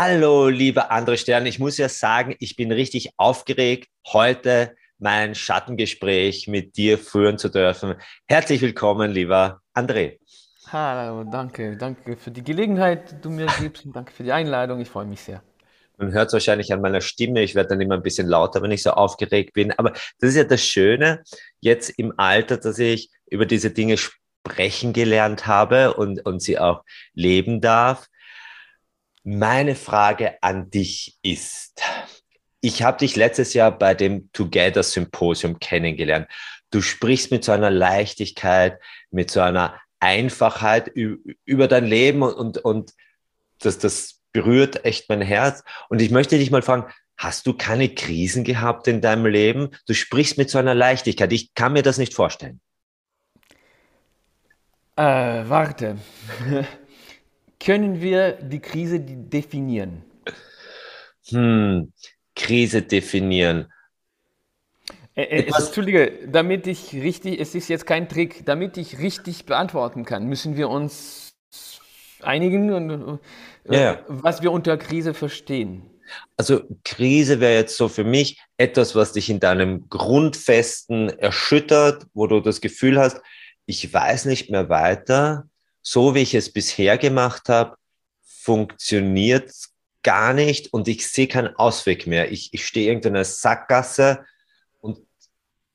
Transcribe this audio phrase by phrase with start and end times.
[0.00, 1.44] Hallo, lieber André Stern.
[1.46, 7.48] Ich muss ja sagen, ich bin richtig aufgeregt, heute mein Schattengespräch mit dir führen zu
[7.48, 7.96] dürfen.
[8.28, 10.20] Herzlich willkommen, lieber André.
[10.70, 11.76] Hallo, danke.
[11.76, 14.80] Danke für die Gelegenheit, die du mir gibst und danke für die Einladung.
[14.80, 15.42] Ich freue mich sehr.
[15.96, 17.42] Man hört es wahrscheinlich an meiner Stimme.
[17.42, 19.72] Ich werde dann immer ein bisschen lauter, wenn ich so aufgeregt bin.
[19.72, 19.90] Aber
[20.20, 21.24] das ist ja das Schöne
[21.58, 26.84] jetzt im Alter, dass ich über diese Dinge sprechen gelernt habe und, und sie auch
[27.14, 28.06] leben darf.
[29.24, 31.82] Meine Frage an dich ist,
[32.60, 36.28] ich habe dich letztes Jahr bei dem Together Symposium kennengelernt.
[36.70, 38.80] Du sprichst mit so einer Leichtigkeit,
[39.10, 42.92] mit so einer Einfachheit über dein Leben und, und, und
[43.58, 45.64] das, das berührt echt mein Herz.
[45.88, 49.70] Und ich möchte dich mal fragen, hast du keine Krisen gehabt in deinem Leben?
[49.86, 51.32] Du sprichst mit so einer Leichtigkeit.
[51.32, 52.60] Ich kann mir das nicht vorstellen.
[54.96, 55.98] Äh, warte.
[57.60, 60.04] Können wir die Krise definieren?
[61.28, 61.92] Hm,
[62.34, 63.72] Krise definieren.
[65.14, 70.26] Äh, Entschuldige, damit ich richtig, es ist jetzt kein Trick, damit ich richtig beantworten kann,
[70.26, 71.34] müssen wir uns
[72.22, 73.18] einigen, und,
[73.68, 74.04] äh, ja.
[74.06, 75.82] was wir unter Krise verstehen.
[76.36, 82.26] Also Krise wäre jetzt so für mich etwas, was dich in deinem Grundfesten erschüttert, wo
[82.26, 83.20] du das Gefühl hast,
[83.66, 85.48] ich weiß nicht mehr weiter,
[85.90, 87.78] so wie ich es bisher gemacht habe,
[88.20, 89.50] funktioniert
[90.02, 92.30] gar nicht und ich sehe keinen Ausweg mehr.
[92.30, 94.26] Ich, ich stehe irgendwo in einer Sackgasse
[94.80, 94.98] und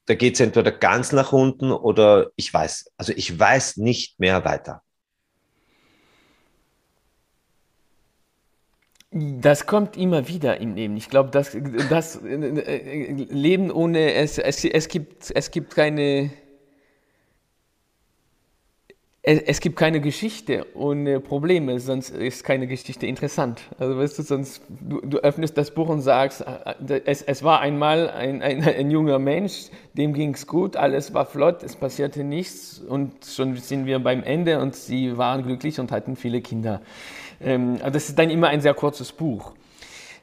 [0.05, 4.45] da geht es entweder ganz nach unten oder ich weiß, also ich weiß nicht mehr
[4.45, 4.83] weiter.
[9.09, 10.95] Das kommt immer wieder im Leben.
[10.95, 11.57] Ich glaube, das,
[11.89, 16.31] das äh, Leben ohne es, es, es, gibt, es gibt keine
[19.25, 23.61] es, gibt keine Geschichte ohne Probleme, sonst ist keine Geschichte interessant.
[23.79, 27.61] Also weißt du, sonst du, du öffnest das Buch und sagst, äh, es, es war
[27.61, 32.25] einmal ein, ein, ein junger Mensch, dem ging es gut, alles war flott, es passierte
[32.25, 36.81] nichts und schon sind wir beim Ende und sie waren glücklich und hatten viele Kinder.
[37.41, 39.53] Ähm, das ist dann immer ein sehr kurzes Buch.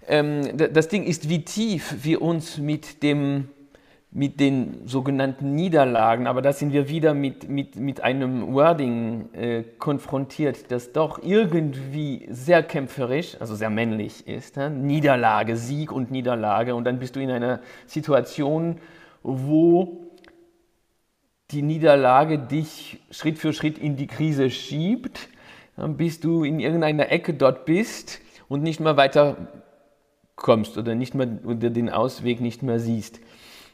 [0.08, 3.48] Ähm, das Ding ist, wie tief wir uns mit dem
[4.12, 9.62] mit den sogenannten Niederlagen, aber da sind wir wieder mit, mit, mit einem Wording äh,
[9.78, 14.56] konfrontiert, das doch irgendwie sehr kämpferisch, also sehr männlich ist.
[14.56, 14.68] Ja?
[14.68, 16.74] Niederlage, Sieg und Niederlage.
[16.74, 18.78] Und dann bist du in einer Situation,
[19.22, 20.10] wo
[21.52, 25.28] die Niederlage dich Schritt für Schritt in die Krise schiebt,
[25.76, 29.36] bis du in irgendeiner Ecke dort bist und nicht mehr weiter
[30.34, 33.20] kommst oder nicht mehr oder den Ausweg nicht mehr siehst.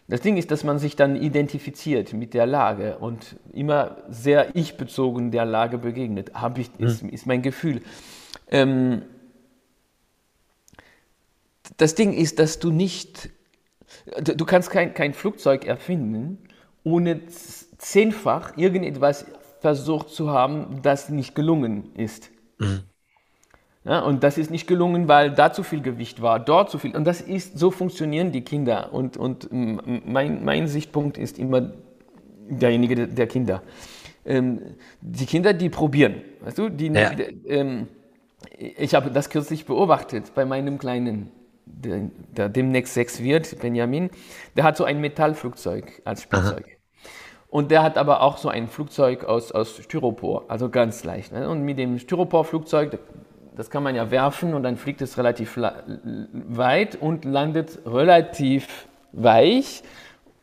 [0.09, 5.33] Das Ding ist, dass man sich dann identifiziert mit der Lage und immer sehr ich-bezogen
[5.33, 6.33] der Lage begegnet.
[6.34, 7.09] Hab ich, ist, hm.
[7.09, 7.83] ist mein Gefühl.
[8.49, 9.03] Ähm,
[11.77, 13.31] das Ding ist, dass du nicht,
[14.22, 16.39] du kannst kein, kein Flugzeug erfinden,
[16.84, 19.27] ohne zehnfach irgendetwas
[19.61, 22.31] versucht zu haben, das nicht gelungen ist.
[22.59, 22.84] Mhm.
[23.86, 26.97] Ja, und das ist nicht gelungen, weil da zu viel Gewicht war, dort zu viel.
[26.97, 28.92] Und das ist, so funktionieren die Kinder.
[28.92, 31.70] Und, und mein, mein Sichtpunkt ist immer
[32.48, 33.62] derjenige der Kinder.
[34.24, 34.60] Ähm,
[35.00, 36.16] die Kinder, die probieren.
[36.41, 37.12] Weißt du, die, ja.
[37.47, 37.86] ähm,
[38.58, 41.30] ich habe das kürzlich beobachtet bei meinem Kleinen,
[41.64, 44.10] der, der, demnächst sechs wird, Benjamin.
[44.56, 46.64] Der hat so ein Metallflugzeug als Spielzeug.
[46.66, 46.76] Aha.
[47.48, 51.32] Und der hat aber auch so ein Flugzeug aus, aus Styropor, also ganz leicht.
[51.32, 51.48] Ne?
[51.48, 52.98] Und mit dem Styroporflugzeug,
[53.56, 55.59] das kann man ja werfen und dann fliegt es relativ
[56.33, 59.83] weit und landet relativ weich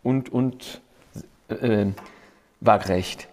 [0.02, 0.82] und, und
[1.50, 1.86] äh,
[2.60, 3.28] waagrecht.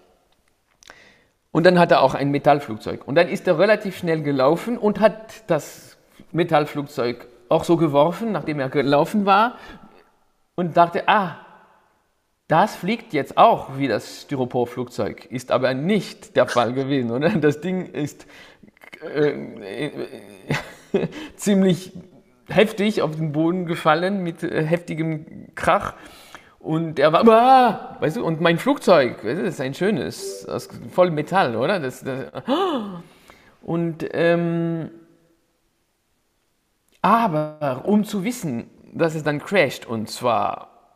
[1.53, 3.09] Und dann hat er auch ein Metallflugzeug.
[3.09, 5.97] Und dann ist er relativ schnell gelaufen und hat das
[6.31, 9.57] Metallflugzeug auch so geworfen, nachdem er gelaufen war
[10.55, 11.37] und dachte, ah,
[12.47, 17.31] das fliegt jetzt auch wie das Styroporflugzeug, ist aber nicht der Fall gewesen, oder?
[17.31, 18.27] Das Ding ist
[19.03, 19.91] äh, äh,
[21.37, 21.93] ziemlich
[22.49, 25.95] heftig auf den Boden gefallen mit äh, heftigem Krach.
[26.59, 30.47] Und er war, ah, weißt du, und mein Flugzeug, weißt du, das ist ein schönes,
[30.47, 31.81] aus voll Metall, oder?
[31.81, 32.31] Das, das,
[33.63, 34.91] und, ähm,
[37.01, 40.95] aber um zu wissen, dass es dann crasht, und zwar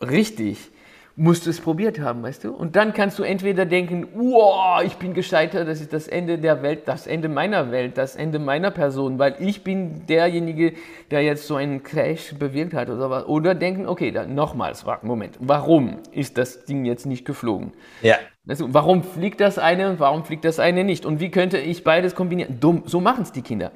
[0.00, 0.70] richtig,
[1.16, 2.52] musst du es probiert haben, weißt du?
[2.52, 6.62] Und dann kannst du entweder denken, wow, ich bin gescheitert, das ist das Ende der
[6.62, 10.72] Welt, das Ende meiner Welt, das Ende meiner Person, weil ich bin derjenige,
[11.10, 13.26] der jetzt so einen Crash bewirkt hat oder was.
[13.26, 17.72] Oder denken, okay, dann nochmals, Moment, warum ist das Ding jetzt nicht geflogen?
[18.02, 18.16] Ja.
[18.44, 21.04] Du, warum fliegt das eine und warum fliegt das eine nicht?
[21.04, 22.58] Und wie könnte ich beides kombinieren?
[22.60, 23.72] Dumm, so machen es die Kinder.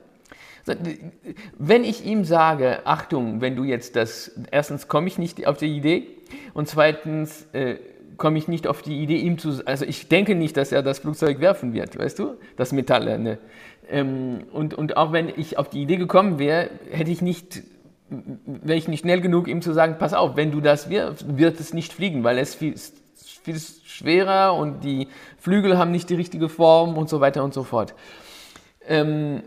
[1.59, 5.77] Wenn ich ihm sage, Achtung, wenn du jetzt das, erstens komme ich nicht auf die
[5.77, 6.07] Idee
[6.55, 7.77] und zweitens äh,
[8.17, 11.01] komme ich nicht auf die Idee, ihm zu, also ich denke nicht, dass er das
[11.01, 13.19] Flugzeug werfen wird, weißt du, das Metall.
[13.19, 13.39] Ne?
[13.91, 17.63] Ähm, und, und auch wenn ich auf die Idee gekommen wäre, hätte ich nicht,
[18.09, 21.61] wäre ich nicht schnell genug, ihm zu sagen, pass auf, wenn du das wirfst, wird
[21.61, 22.75] es nicht fliegen, weil es viel,
[23.43, 25.09] viel schwerer und die
[25.39, 27.95] Flügel haben nicht die richtige Form und so weiter und so fort.
[28.87, 29.43] Ähm,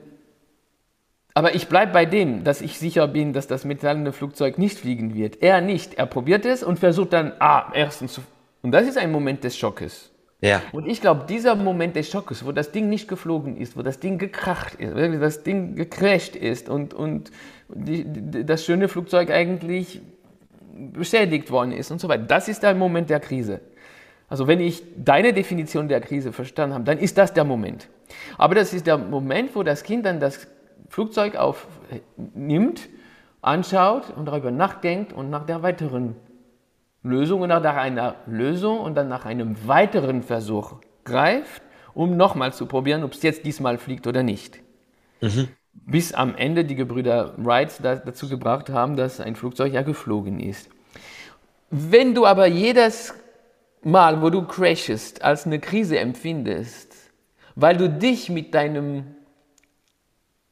[1.37, 5.13] aber ich bleibe bei dem, dass ich sicher bin, dass das metallene Flugzeug nicht fliegen
[5.13, 5.43] wird.
[5.43, 5.93] Er nicht.
[5.93, 8.21] Er probiert es und versucht dann, ah, erstens zu.
[8.63, 10.09] Und das ist ein Moment des Schockes.
[10.41, 10.63] Ja.
[10.71, 13.99] Und ich glaube, dieser Moment des Schockes, wo das Ding nicht geflogen ist, wo das
[13.99, 17.29] Ding gekracht ist, wirklich das Ding gecrasht ist und, und
[17.69, 20.01] die, die, das schöne Flugzeug eigentlich
[20.75, 23.61] beschädigt worden ist und so weiter, das ist der Moment der Krise.
[24.27, 27.87] Also wenn ich deine Definition der Krise verstanden habe, dann ist das der Moment.
[28.39, 30.47] Aber das ist der Moment, wo das Kind dann das
[30.89, 32.89] Flugzeug aufnimmt,
[33.41, 36.15] anschaut und darüber nachdenkt und nach der weiteren
[37.03, 41.61] Lösung und nach einer Lösung und dann nach einem weiteren Versuch greift,
[41.93, 44.59] um nochmal zu probieren, ob es jetzt diesmal fliegt oder nicht.
[45.21, 45.49] Mhm.
[45.73, 50.69] Bis am Ende die Gebrüder Wright dazu gebracht haben, dass ein Flugzeug ja geflogen ist.
[51.69, 53.13] Wenn du aber jedes
[53.83, 56.93] Mal, wo du crashest, als eine Krise empfindest,
[57.55, 59.15] weil du dich mit deinem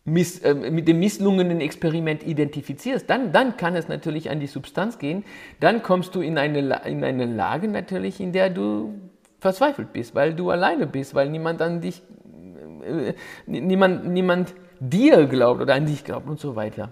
[0.06, 5.00] miss, äh, mit dem misslungenen Experiment identifizierst, dann, dann kann es natürlich an die Substanz
[5.00, 5.26] gehen.
[5.60, 8.94] Dann kommst du in eine, in eine Lage natürlich, in der du
[9.40, 12.02] verzweifelt bist, weil du alleine bist, weil niemand an dich,
[12.84, 13.14] äh,
[13.48, 16.90] niemand, niemand dir glaubt oder an dich glaubt und so weiter.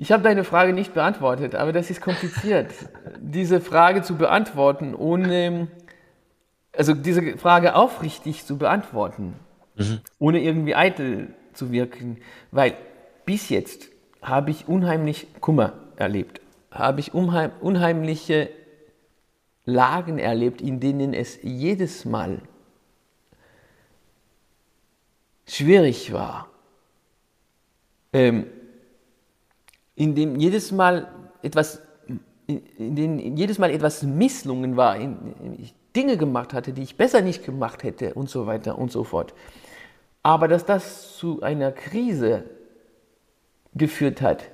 [0.00, 2.70] Ich habe deine Frage nicht beantwortet, aber das ist kompliziert,
[3.20, 5.68] diese Frage zu beantworten, ohne,
[6.76, 9.34] also diese Frage aufrichtig zu beantworten
[9.78, 10.00] mhm.
[10.18, 12.18] ohne irgendwie eitel zu wirken,
[12.50, 12.76] weil
[13.24, 13.88] bis jetzt
[14.22, 16.40] habe ich unheimlich Kummer erlebt,
[16.70, 18.50] habe ich unheim, unheimliche
[19.64, 22.40] Lagen erlebt, in denen es jedes Mal
[25.46, 26.48] schwierig war,
[28.12, 28.46] ähm,
[29.94, 31.08] in dem jedes Mal
[31.42, 31.82] etwas,
[32.46, 36.96] in dem jedes Mal etwas misslungen war, in, in ich Dinge gemacht hatte, die ich
[36.96, 39.34] besser nicht gemacht hätte und so weiter und so fort.
[40.22, 42.44] Aber dass das zu einer Krise
[43.74, 44.44] geführt hat,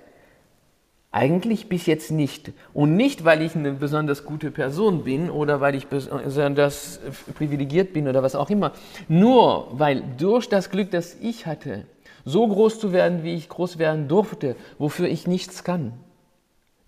[1.14, 2.52] eigentlich bis jetzt nicht.
[2.72, 7.00] Und nicht, weil ich eine besonders gute Person bin oder weil ich besonders
[7.34, 8.72] privilegiert bin oder was auch immer.
[9.06, 11.87] Nur weil durch das Glück, das ich hatte,
[12.25, 15.93] so groß zu werden, wie ich groß werden durfte, wofür ich nichts kann.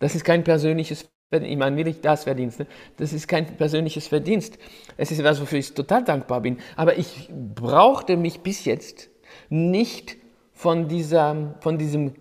[0.01, 2.61] Das ist kein persönliches ich meine will ich das Verdienst.
[2.61, 2.67] Ne?
[2.99, 4.59] Das ist kein persönliches Verdienst.
[4.97, 6.59] Es ist etwas, wofür ich total dankbar bin.
[6.77, 9.09] Aber ich brauchte mich bis jetzt
[9.49, 10.17] nicht
[10.53, 12.15] von, dieser, von diesem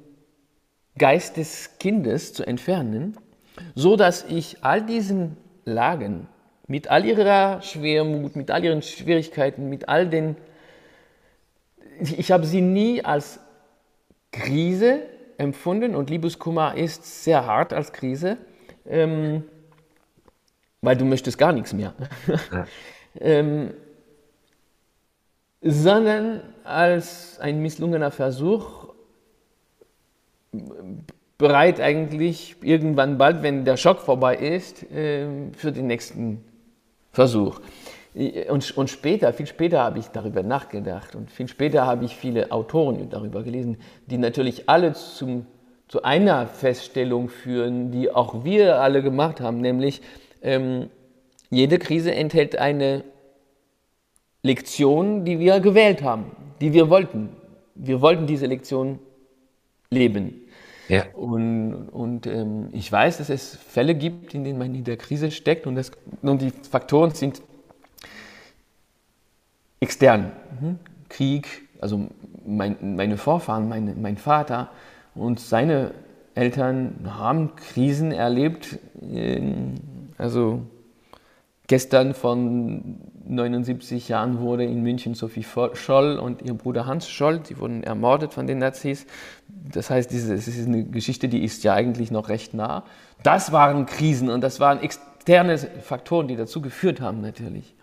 [0.97, 3.15] Geist des Kindes zu entfernen,
[3.75, 6.27] so dass ich all diesen Lagen
[6.67, 10.35] mit all ihrer Schwermut, mit all ihren Schwierigkeiten, mit all den,
[11.99, 13.39] ich habe sie nie als
[14.31, 15.01] Krise
[15.37, 18.37] empfunden und Liebeskummer ist sehr hart als Krise
[18.87, 19.43] ähm,
[20.81, 21.93] weil du möchtest gar nichts mehr.
[22.51, 22.67] Ja.
[23.19, 23.73] ähm,
[25.61, 28.85] sondern als ein misslungener Versuch,
[31.37, 36.43] bereit eigentlich irgendwann bald, wenn der Schock vorbei ist, äh, für den nächsten
[37.11, 37.59] Versuch.
[38.13, 42.49] Und, und, später, viel später habe ich darüber nachgedacht und viel später habe ich viele
[42.51, 45.45] Autoren darüber gelesen, die natürlich alle zum
[45.87, 50.01] zu einer Feststellung führen, die auch wir alle gemacht haben, nämlich
[50.41, 50.89] ähm,
[51.49, 53.03] jede Krise enthält eine
[54.41, 57.29] Lektion, die wir gewählt haben, die wir wollten.
[57.75, 58.99] Wir wollten diese Lektion
[59.89, 60.41] leben.
[60.87, 61.05] Ja.
[61.13, 65.31] Und, und ähm, ich weiß, dass es Fälle gibt, in denen man in der Krise
[65.31, 67.41] steckt und, das, und die Faktoren sind
[69.79, 70.31] extern.
[70.59, 70.79] Mhm.
[71.09, 71.47] Krieg,
[71.81, 72.07] also
[72.45, 74.69] mein, meine Vorfahren, meine, mein Vater,
[75.15, 75.91] und seine
[76.35, 78.79] Eltern haben Krisen erlebt.
[80.17, 80.61] Also
[81.67, 87.57] gestern von 79 Jahren wurde in München Sophie Scholl und ihr Bruder Hans Scholl, die
[87.57, 89.07] wurden ermordet von den Nazis.
[89.47, 92.83] Das heißt, das ist eine Geschichte, die ist ja eigentlich noch recht nah.
[93.23, 97.74] Das waren Krisen und das waren externe Faktoren, die dazu geführt haben natürlich.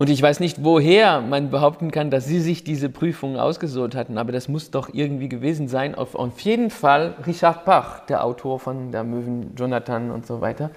[0.00, 4.16] Und ich weiß nicht, woher man behaupten kann, dass sie sich diese Prüfung ausgesucht hatten,
[4.16, 5.94] aber das muss doch irgendwie gewesen sein.
[5.94, 10.70] Auf, auf jeden Fall Richard Bach, der Autor von Der Möwen, Jonathan und so weiter.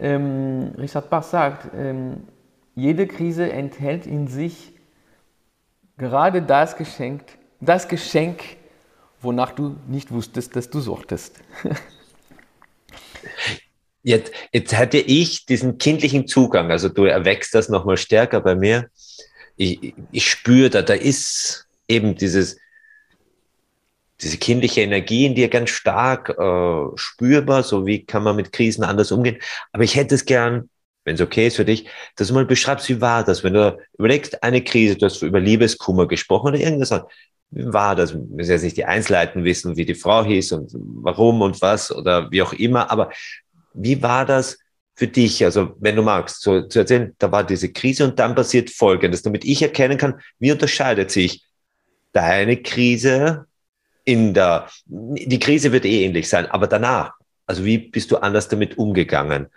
[0.00, 2.22] Ähm, Richard Bach sagt, ähm,
[2.74, 4.72] jede Krise enthält in sich
[5.98, 7.22] gerade das Geschenk,
[7.60, 8.40] das Geschenk,
[9.20, 11.38] wonach du nicht wusstest, dass du suchtest.
[14.04, 18.90] Jetzt, jetzt hatte ich diesen kindlichen Zugang, also du erwächst das nochmal stärker bei mir.
[19.56, 22.58] Ich, ich spüre da, da ist eben dieses,
[24.20, 28.84] diese kindliche Energie in dir ganz stark äh, spürbar, so wie kann man mit Krisen
[28.84, 29.38] anders umgehen.
[29.72, 30.68] Aber ich hätte es gern,
[31.04, 33.78] wenn es okay ist für dich, dass du mal beschreibst, wie war das, wenn du
[33.98, 36.90] überlegst, eine Krise, du hast über Liebeskummer gesprochen oder irgendwas,
[37.50, 38.12] wie war das?
[38.12, 41.90] Wir müssen jetzt nicht die Einzelheiten wissen, wie die Frau hieß und warum und was
[41.90, 43.10] oder wie auch immer, aber
[43.74, 44.58] wie war das
[44.94, 45.44] für dich?
[45.44, 49.22] Also, wenn du magst, so zu erzählen, da war diese Krise und dann passiert Folgendes,
[49.22, 51.44] damit ich erkennen kann, wie unterscheidet sich
[52.12, 53.46] deine Krise
[54.04, 57.12] in der, die Krise wird eh ähnlich sein, aber danach,
[57.46, 59.48] also wie bist du anders damit umgegangen?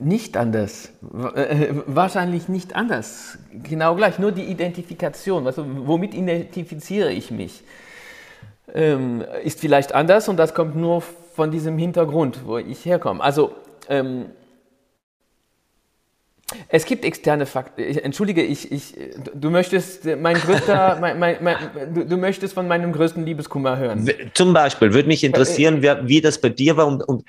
[0.00, 0.90] Nicht anders.
[1.34, 3.38] Äh, wahrscheinlich nicht anders.
[3.52, 4.20] Genau gleich.
[4.20, 5.44] Nur die Identifikation.
[5.46, 7.64] Also, womit identifiziere ich mich?
[8.72, 11.02] Ähm, ist vielleicht anders und das kommt nur
[11.38, 13.22] von diesem Hintergrund, wo ich herkomme.
[13.22, 13.52] Also,
[13.88, 14.24] ähm,
[16.68, 17.96] es gibt externe Faktoren.
[17.98, 18.94] Entschuldige, ich, ich,
[19.34, 21.56] du möchtest mein größter, mein, mein, mein,
[21.94, 24.10] du, du, möchtest von meinem größten Liebeskummer hören.
[24.34, 27.22] Zum Beispiel würde mich interessieren, wie, wie das bei dir war und, und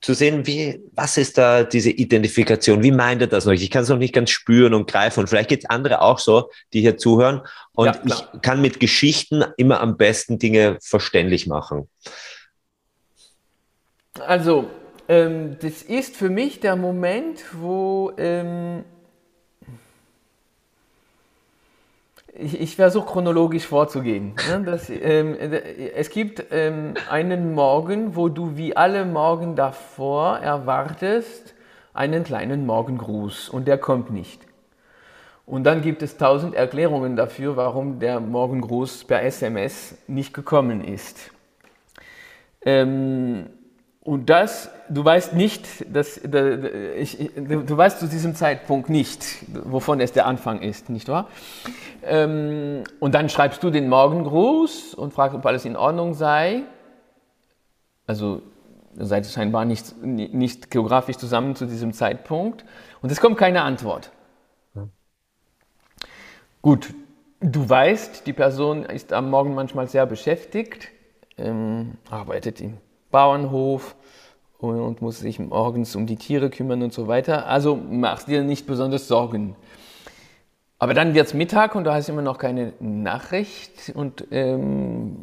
[0.00, 2.82] zu sehen, wie, was ist da diese Identifikation?
[2.82, 3.52] Wie meint er das noch?
[3.52, 5.20] Ich kann es noch nicht ganz spüren und greifen.
[5.20, 7.42] Und vielleicht gibt es andere auch so, die hier zuhören.
[7.72, 11.88] Und ja, ich kann mit Geschichten immer am besten Dinge verständlich machen.
[14.20, 14.68] Also,
[15.08, 18.84] ähm, das ist für mich der Moment, wo ähm,
[22.34, 24.34] ich, ich versuche chronologisch vorzugehen.
[24.48, 24.62] Ne?
[24.66, 25.36] Das, ähm,
[25.94, 31.54] es gibt ähm, einen Morgen, wo du wie alle Morgen davor erwartest
[31.94, 34.46] einen kleinen Morgengruß und der kommt nicht.
[35.44, 41.30] Und dann gibt es tausend Erklärungen dafür, warum der Morgengruß per SMS nicht gekommen ist.
[42.64, 43.50] Ähm,
[44.04, 49.24] und das, du weißt nicht, dass, ich, du weißt zu diesem Zeitpunkt nicht,
[49.64, 51.28] wovon es der Anfang ist, nicht wahr?
[52.02, 56.62] Ähm, und dann schreibst du den Morgengruß und fragst, ob alles in Ordnung sei.
[58.04, 58.42] Also
[58.96, 62.64] seid ihr scheinbar nicht, nicht geografisch zusammen zu diesem Zeitpunkt.
[63.02, 64.10] Und es kommt keine Antwort.
[66.60, 66.92] Gut,
[67.40, 70.88] du weißt, die Person ist am Morgen manchmal sehr beschäftigt,
[71.38, 72.78] ähm, arbeitet im
[73.12, 73.94] Bauernhof
[74.58, 77.46] und muss sich morgens um die Tiere kümmern und so weiter.
[77.46, 79.54] Also machst dir nicht besonders Sorgen.
[80.82, 85.16] Aber dann wird es Mittag und da hast du immer noch keine Nachricht und ähm,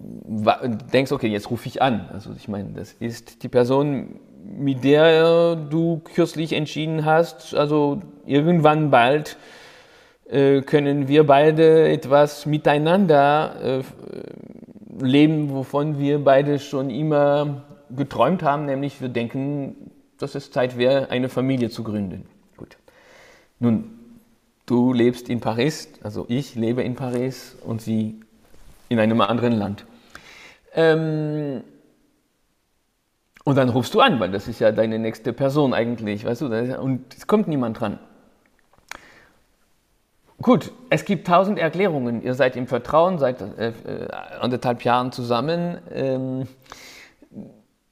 [0.94, 2.10] denkst, okay, jetzt rufe ich an.
[2.14, 8.90] Also ich meine, das ist die Person, mit der du kürzlich entschieden hast, also irgendwann
[8.90, 9.36] bald
[10.30, 17.64] äh, können wir beide etwas miteinander äh, leben, wovon wir beide schon immer
[17.96, 22.26] geträumt haben, nämlich wir denken, dass es Zeit wäre, eine Familie zu gründen.
[22.58, 22.78] Gut.
[23.60, 24.00] Nun,
[24.66, 28.20] du lebst in Paris, also ich lebe in Paris und sie
[28.90, 29.86] in einem anderen Land.
[30.74, 31.64] Ähm,
[33.44, 36.80] und dann rufst du an, weil das ist ja deine nächste Person eigentlich, weißt du,
[36.80, 38.00] und es kommt niemand dran.
[40.42, 42.22] Gut, es gibt tausend Erklärungen.
[42.22, 44.08] Ihr seid im Vertrauen, seit äh, äh
[44.40, 45.80] anderthalb Jahren zusammen.
[45.92, 46.48] Ähm,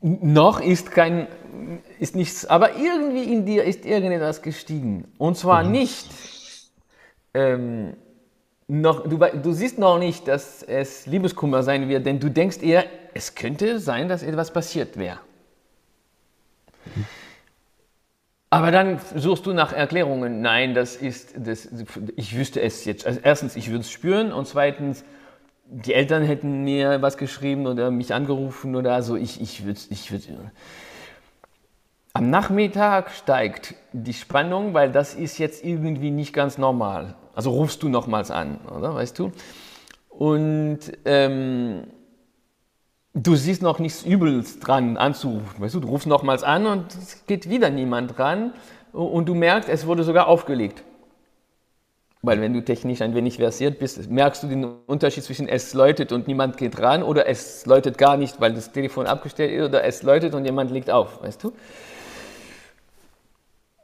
[0.02, 1.28] noch ist kein,
[2.00, 5.12] ist nichts, aber irgendwie in dir ist irgendetwas gestiegen.
[5.18, 5.72] Und zwar mhm.
[5.72, 6.10] nicht,
[7.34, 7.96] ähm,
[8.68, 12.86] noch, du, du siehst noch nicht, dass es Liebeskummer sein wird, denn du denkst eher,
[13.14, 15.20] es könnte sein, dass etwas passiert wäre.
[18.50, 20.42] Aber dann suchst du nach Erklärungen.
[20.42, 21.68] Nein, das ist, das,
[22.16, 23.06] ich wüsste es jetzt.
[23.06, 25.04] Also erstens, ich würde es spüren und zweitens,
[25.70, 29.16] die Eltern hätten mir was geschrieben oder mich angerufen oder so.
[29.16, 29.80] Ich, ich würde.
[29.90, 30.28] Ich würd,
[32.14, 37.14] am Nachmittag steigt die Spannung, weil das ist jetzt irgendwie nicht ganz normal.
[37.36, 38.96] Also rufst du nochmals an, oder?
[38.96, 39.32] Weißt du?
[40.10, 41.84] Und ähm,
[43.14, 45.62] du siehst noch nichts Übels dran anzurufen.
[45.62, 48.54] Weißt du, du rufst nochmals an und es geht wieder niemand dran.
[48.94, 50.84] Und du merkst, es wurde sogar aufgelegt.
[52.24, 56.12] Weil wenn du technisch ein wenig versiert bist, merkst du den Unterschied zwischen es läutet
[56.12, 59.84] und niemand geht ran oder es läutet gar nicht, weil das Telefon abgestellt ist oder
[59.84, 61.54] es läutet und jemand legt auf, weißt du?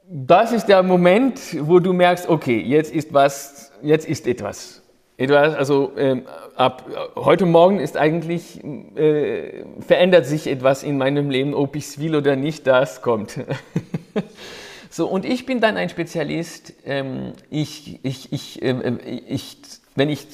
[0.06, 4.82] Das ist der Moment, wo du merkst, okay, jetzt ist was, jetzt ist etwas.
[5.16, 6.22] etwas also äh,
[6.56, 6.84] ab
[7.16, 8.62] heute Morgen ist eigentlich,
[8.96, 13.40] äh, verändert sich etwas in meinem Leben, ob ich es will oder nicht, das kommt.
[14.94, 16.72] So, und ich bin dann ein Spezialist.
[16.84, 19.56] Ähm, ich, ich, ich, ähm, ich,
[19.96, 20.24] wenn ich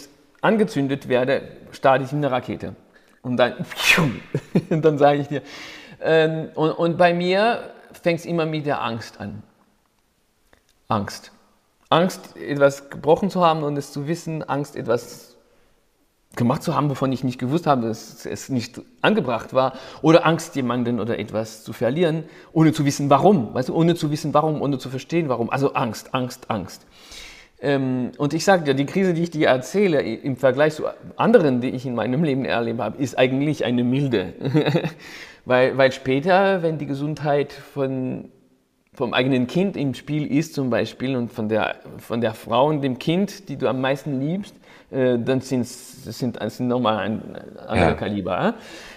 [0.42, 2.76] angezündet werde, starte ich eine Rakete.
[3.22, 3.54] Und dann,
[4.68, 5.40] und dann sage ich dir.
[6.02, 9.42] Ähm, und, und bei mir fängt es immer mit der Angst an.
[10.88, 11.32] Angst.
[11.88, 15.29] Angst, etwas gebrochen zu haben und es zu wissen, Angst, etwas
[16.36, 20.54] gemacht zu haben, wovon ich nicht gewusst habe, dass es nicht angebracht war, oder Angst,
[20.56, 24.62] jemanden oder etwas zu verlieren, ohne zu wissen, warum, weißt du, ohne zu wissen, warum,
[24.62, 25.50] ohne zu verstehen, warum.
[25.50, 26.86] Also Angst, Angst, Angst.
[27.60, 30.84] Ähm, und ich sage dir, die Krise, die ich dir erzähle, im Vergleich zu
[31.16, 34.32] anderen, die ich in meinem Leben erlebt habe, ist eigentlich eine milde.
[35.44, 38.30] weil, weil später, wenn die Gesundheit von
[38.92, 42.82] vom eigenen Kind im Spiel ist zum Beispiel und von der, von der Frau und
[42.82, 44.54] dem Kind, die du am meisten liebst,
[44.90, 47.22] äh, dann sind es sind, sind nochmal ein
[47.66, 47.94] anderer ja.
[47.94, 48.54] Kaliber.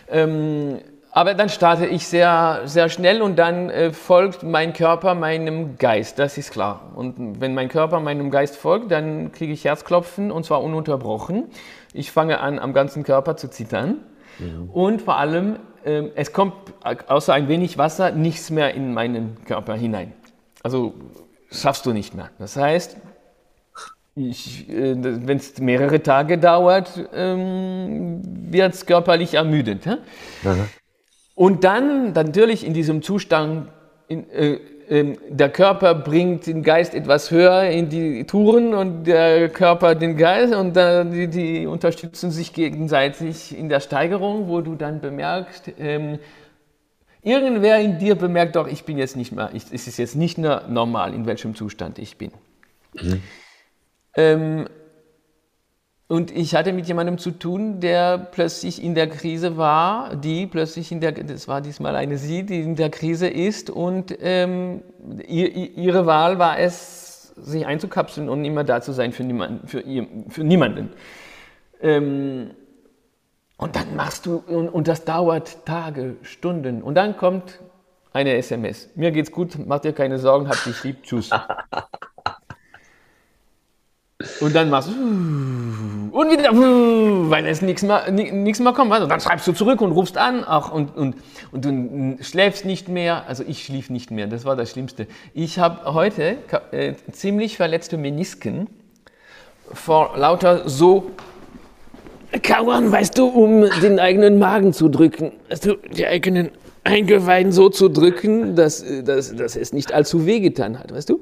[0.10, 0.80] Ähm,
[1.12, 6.18] aber dann starte ich sehr, sehr schnell und dann äh, folgt mein Körper meinem Geist,
[6.18, 6.92] das ist klar.
[6.96, 11.46] Und wenn mein Körper meinem Geist folgt, dann kriege ich Herzklopfen und zwar ununterbrochen.
[11.94, 13.98] Ich fange an, am ganzen Körper zu zittern.
[14.40, 14.70] Mhm.
[14.72, 16.54] Und vor allem ähm, es kommt
[17.08, 20.14] außer ein wenig Wasser nichts mehr in meinen Körper hinein.
[20.64, 20.94] Also
[21.52, 22.30] schaffst du nicht mehr.
[22.40, 22.98] Das heißt,
[24.16, 29.86] äh, wenn es mehrere Tage dauert, ähm, wird es körperlich ermüdet.
[29.86, 29.98] Ja?
[31.36, 33.70] Und dann, natürlich in diesem Zustand,
[34.08, 39.50] in, äh, ähm, der Körper bringt den Geist etwas höher in die Touren und der
[39.50, 45.02] Körper den Geist und die, die unterstützen sich gegenseitig in der Steigerung, wo du dann
[45.02, 46.20] bemerkst, ähm,
[47.24, 50.38] irgendwer in dir bemerkt doch, ich bin jetzt nicht mehr, ich, es ist jetzt nicht
[50.38, 52.32] mehr normal, in welchem Zustand ich bin.
[52.94, 53.22] Mhm.
[54.16, 54.68] Ähm,
[56.08, 60.92] und ich hatte mit jemandem zu tun, der plötzlich in der Krise war, die plötzlich
[60.92, 64.84] in der, das war diesmal eine sie, die in der Krise ist und ähm,
[65.28, 69.68] ihr, ihre Wahl war es, sich einzukapseln und immer da zu sein für niemanden.
[69.68, 70.92] Für, ihr, für niemanden.
[71.82, 72.52] Ähm,
[73.58, 76.84] und dann machst du, und, und das dauert Tage, Stunden.
[76.84, 77.60] Und dann kommt
[78.12, 78.90] eine SMS.
[78.96, 81.32] Mir geht's gut, mach dir keine Sorgen, hab dich lieb, tschüss.
[84.40, 84.94] Und dann machst du
[86.14, 88.92] und wieder weil es nichts mehr, nichts mehr kommt.
[88.94, 91.16] Also dann schreibst du zurück und rufst an auch und, und,
[91.52, 93.24] und du schläfst nicht mehr.
[93.28, 95.08] Also ich schlief nicht mehr, das war das Schlimmste.
[95.34, 96.38] Ich habe heute
[96.72, 98.68] äh, ziemlich verletzte Menisken
[99.74, 101.12] vor lauter so
[102.42, 105.34] Kauern, weißt du, um den eigenen Magen zu drücken.
[105.50, 106.52] Also die eigenen
[106.84, 111.22] Eingeweiden so zu drücken, dass, dass, dass es nicht allzu wehgetan hat, weißt du?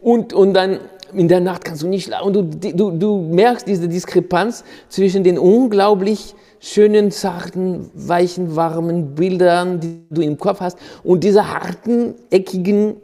[0.00, 0.80] Und, und dann
[1.14, 2.36] in der Nacht kannst du nicht schlafen.
[2.36, 9.80] Und du, du, du merkst diese Diskrepanz zwischen den unglaublich schönen, zarten, weichen, warmen Bildern,
[9.80, 12.96] die du im Kopf hast, und dieser harten, eckigen,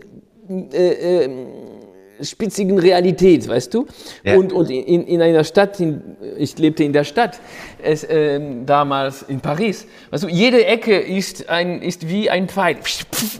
[0.72, 1.30] äh, äh,
[2.20, 3.86] spitzigen Realität, weißt du?
[4.22, 4.36] Ja.
[4.36, 7.40] Und, und in, in einer Stadt, in, ich lebte in der Stadt,
[7.82, 12.76] es, äh, damals in Paris, weißt du, jede Ecke ist, ein, ist wie ein Pfeil,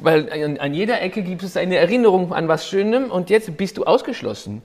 [0.03, 3.79] weil an, an jeder Ecke gibt es eine Erinnerung an was Schönem und jetzt bist
[3.79, 4.63] du ausgeschlossen.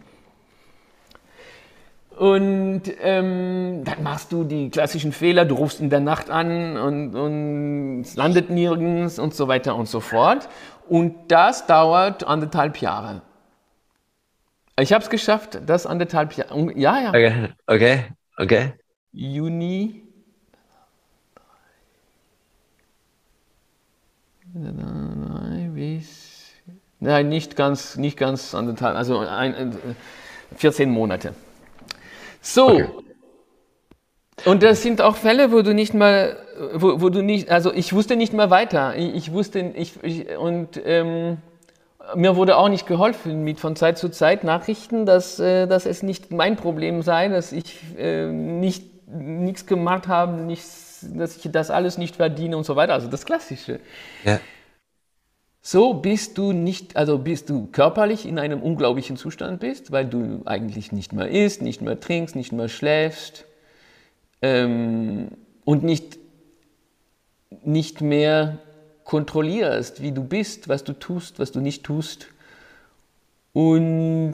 [2.19, 7.15] Und ähm, dann machst du die klassischen Fehler, du rufst in der Nacht an und,
[7.15, 10.49] und es landet nirgends und so weiter und so fort.
[10.89, 13.21] Und das dauert anderthalb Jahre.
[14.79, 16.77] Ich habe es geschafft, das anderthalb Jahre.
[16.77, 17.09] Ja, ja.
[17.09, 18.05] Okay, okay,
[18.37, 18.73] okay.
[19.11, 20.03] Juni.
[26.99, 29.77] Nein, nicht ganz, nicht ganz anderthalb, also ein,
[30.55, 31.33] 14 Monate.
[32.41, 32.67] So.
[32.67, 32.89] Okay.
[34.45, 36.37] Und das sind auch Fälle, wo du nicht mal,
[36.73, 38.95] wo, wo du nicht, also ich wusste nicht mehr weiter.
[38.95, 41.37] Ich, ich wusste, ich, ich und ähm,
[42.15, 46.03] mir wurde auch nicht geholfen mit von Zeit zu Zeit Nachrichten, dass, äh, dass es
[46.03, 51.71] nicht mein Problem sei, dass ich äh, nicht nichts gemacht habe, nichts, dass ich das
[51.71, 52.93] alles nicht verdiene und so weiter.
[52.93, 53.79] Also das Klassische.
[54.23, 54.39] Ja.
[55.61, 60.41] So bist du nicht, also bist du körperlich in einem unglaublichen Zustand bist, weil du
[60.45, 63.45] eigentlich nicht mehr isst, nicht mehr trinkst, nicht mehr schläfst
[64.41, 65.29] ähm,
[65.65, 66.17] und nicht,
[67.63, 68.59] nicht mehr
[69.09, 72.27] kontrollierst, wie du bist, was du tust, was du nicht tust.
[73.53, 74.33] Und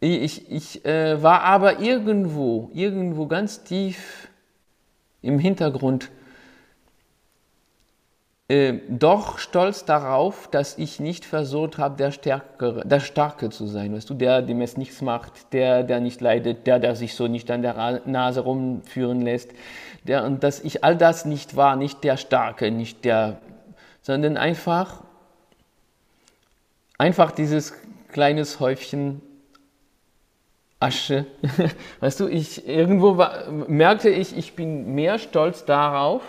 [0.00, 4.28] ich, ich äh, war aber irgendwo, irgendwo ganz tief
[5.22, 6.10] im Hintergrund
[8.48, 13.94] äh, doch stolz darauf, dass ich nicht versucht habe, der, Stärkere, der Starke zu sein,
[13.94, 17.28] weißt du, der, dem es nichts macht, der, der nicht leidet, der, der sich so
[17.28, 19.52] nicht an der Nase rumführen lässt,
[20.04, 23.38] der, und dass ich all das nicht war, nicht der Starke, nicht der
[24.06, 25.02] sondern einfach
[26.96, 27.74] einfach dieses
[28.12, 29.20] kleines Häufchen
[30.78, 31.26] Asche.
[32.00, 36.22] Weißt du, ich irgendwo war, merkte ich, ich bin mehr stolz darauf,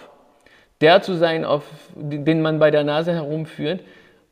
[0.82, 3.82] der zu sein, auf, den man bei der Nase herumführt,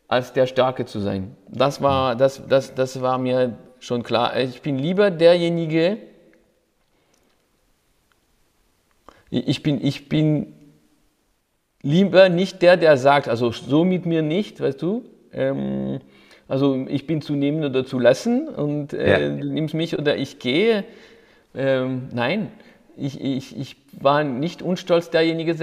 [0.08, 1.38] als der Starke zu sein.
[1.48, 4.36] Das war, das, das, das war mir schon klar.
[4.40, 6.00] Ich bin lieber derjenige,
[9.30, 10.55] ich bin, ich bin
[11.86, 16.00] lieber nicht der, der sagt, also so mit mir nicht, weißt du, ähm,
[16.48, 19.30] also ich bin zu nehmen oder zu lassen und äh, ja.
[19.30, 20.84] du nimmst mich oder ich gehe.
[21.54, 22.52] Ähm, nein,
[22.98, 25.56] ich, ich, ich war nicht unstolz, derjenige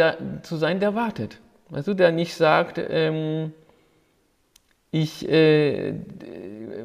[0.42, 1.38] zu sein, der wartet.
[1.70, 3.52] Weißt du, der nicht sagt, ähm,
[4.92, 5.94] ich, äh,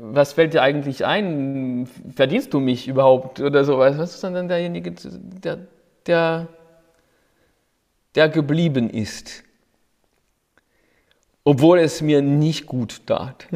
[0.01, 1.87] was fällt dir eigentlich ein?
[2.15, 3.97] Verdienst du mich überhaupt oder sowas?
[3.97, 4.93] Weißt du, sondern derjenige,
[5.43, 5.59] der,
[6.07, 6.47] der,
[8.17, 9.45] der geblieben ist
[11.47, 13.47] obwohl es mir nicht gut tat.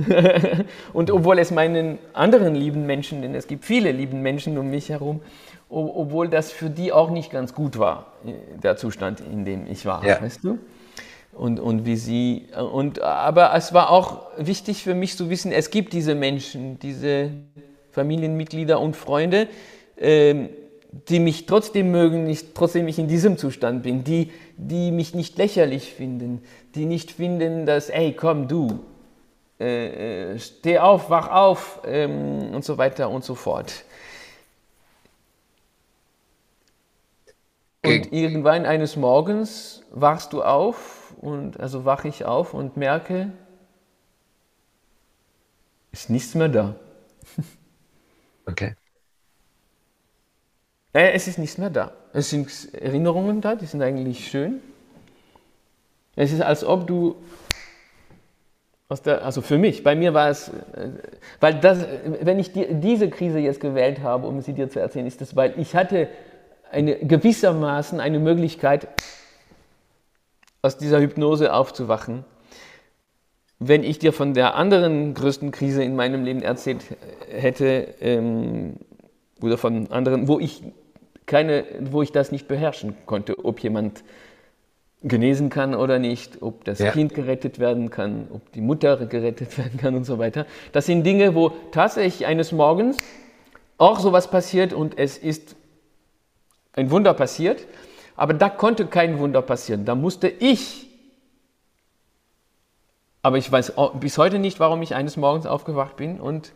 [0.94, 4.88] und obwohl es meinen anderen lieben Menschen, denn es gibt viele lieben Menschen um mich
[4.88, 5.20] herum,
[5.68, 8.14] obwohl das für die auch nicht ganz gut war,
[8.64, 10.22] der Zustand, in dem ich war, ja.
[10.22, 10.58] weißt du?
[11.34, 15.70] Und, und wie sie, und, aber es war auch wichtig für mich zu wissen, es
[15.70, 17.32] gibt diese Menschen, diese
[17.92, 19.50] Familienmitglieder und Freunde,
[19.98, 20.48] ähm,
[20.92, 25.38] die mich trotzdem mögen, nicht, trotzdem ich in diesem Zustand bin, die, die mich nicht
[25.38, 26.44] lächerlich finden,
[26.76, 28.80] die nicht finden, dass, ey, komm du,
[29.60, 33.86] äh, äh, steh auf, wach auf ähm, und so weiter und so fort.
[37.84, 43.32] Und irgendwann eines Morgens wachst du auf und also wache ich auf und merke,
[45.92, 46.76] ist nichts mehr da.
[48.48, 48.76] Okay.
[50.94, 51.92] Äh, es ist nichts mehr da.
[52.14, 54.62] Es sind Erinnerungen da, die sind eigentlich schön.
[56.16, 57.16] Es ist, als ob du
[59.06, 60.90] der, also für mich, bei mir war es, äh,
[61.40, 61.86] weil das,
[62.22, 65.36] wenn ich die, diese Krise jetzt gewählt habe, um sie dir zu erzählen, ist das,
[65.36, 66.10] weil ich hatte
[66.72, 68.88] eine, gewissermaßen eine Möglichkeit,
[70.62, 72.24] aus dieser Hypnose aufzuwachen.
[73.60, 76.84] Wenn ich dir von der anderen größten Krise in meinem Leben erzählt
[77.30, 78.76] hätte, ähm,
[79.42, 80.62] oder von anderen, wo ich
[81.32, 84.04] keine, wo ich das nicht beherrschen konnte, ob jemand
[85.02, 86.92] genesen kann oder nicht, ob das ja.
[86.92, 90.46] Kind gerettet werden kann, ob die Mutter gerettet werden kann und so weiter.
[90.74, 92.98] Das sind Dinge, wo tatsächlich eines Morgens
[93.78, 95.56] auch sowas passiert und es ist
[96.74, 97.66] ein Wunder passiert,
[98.18, 99.86] aber da konnte kein Wunder passieren.
[99.86, 100.90] Da musste ich,
[103.22, 106.52] aber ich weiß bis heute nicht, warum ich eines Morgens aufgewacht bin und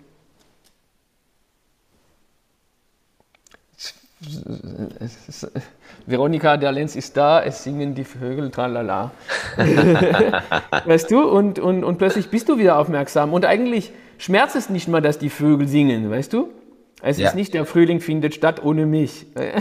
[6.05, 9.11] Veronika, der Lenz ist da, es singen die Vögel, tralala.
[10.85, 13.33] weißt du, und, und, und plötzlich bist du wieder aufmerksam.
[13.33, 16.49] Und eigentlich schmerzt es nicht mal, dass die Vögel singen, weißt du?
[17.01, 17.27] Es ja.
[17.27, 19.25] ist nicht, der Frühling findet statt ohne mich.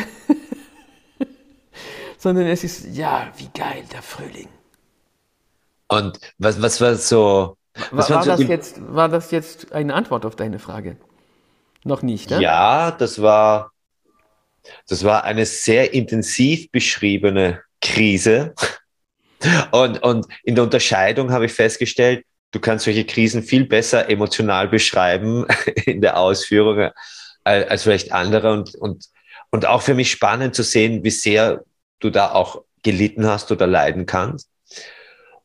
[2.19, 4.49] Sondern es ist, ja, wie geil, der Frühling.
[5.89, 7.57] Und was, was war so.
[7.91, 10.97] Was war, war, so das jetzt, war das jetzt eine Antwort auf deine Frage?
[11.85, 12.41] Noch nicht, ne?
[12.41, 13.74] Ja, das war
[14.89, 18.55] das war eine sehr intensiv beschriebene Krise.
[19.73, 24.69] Und, und in der Unterscheidung habe ich festgestellt, du kannst solche Krisen viel besser emotional
[24.69, 25.47] beschreiben
[25.85, 26.91] in der Ausführung
[27.45, 28.53] als, als vielleicht andere.
[28.53, 29.07] Und, und,
[29.51, 31.63] und auch für mich spannend zu sehen, wie sehr
[32.01, 34.49] du da auch gelitten hast oder leiden kannst.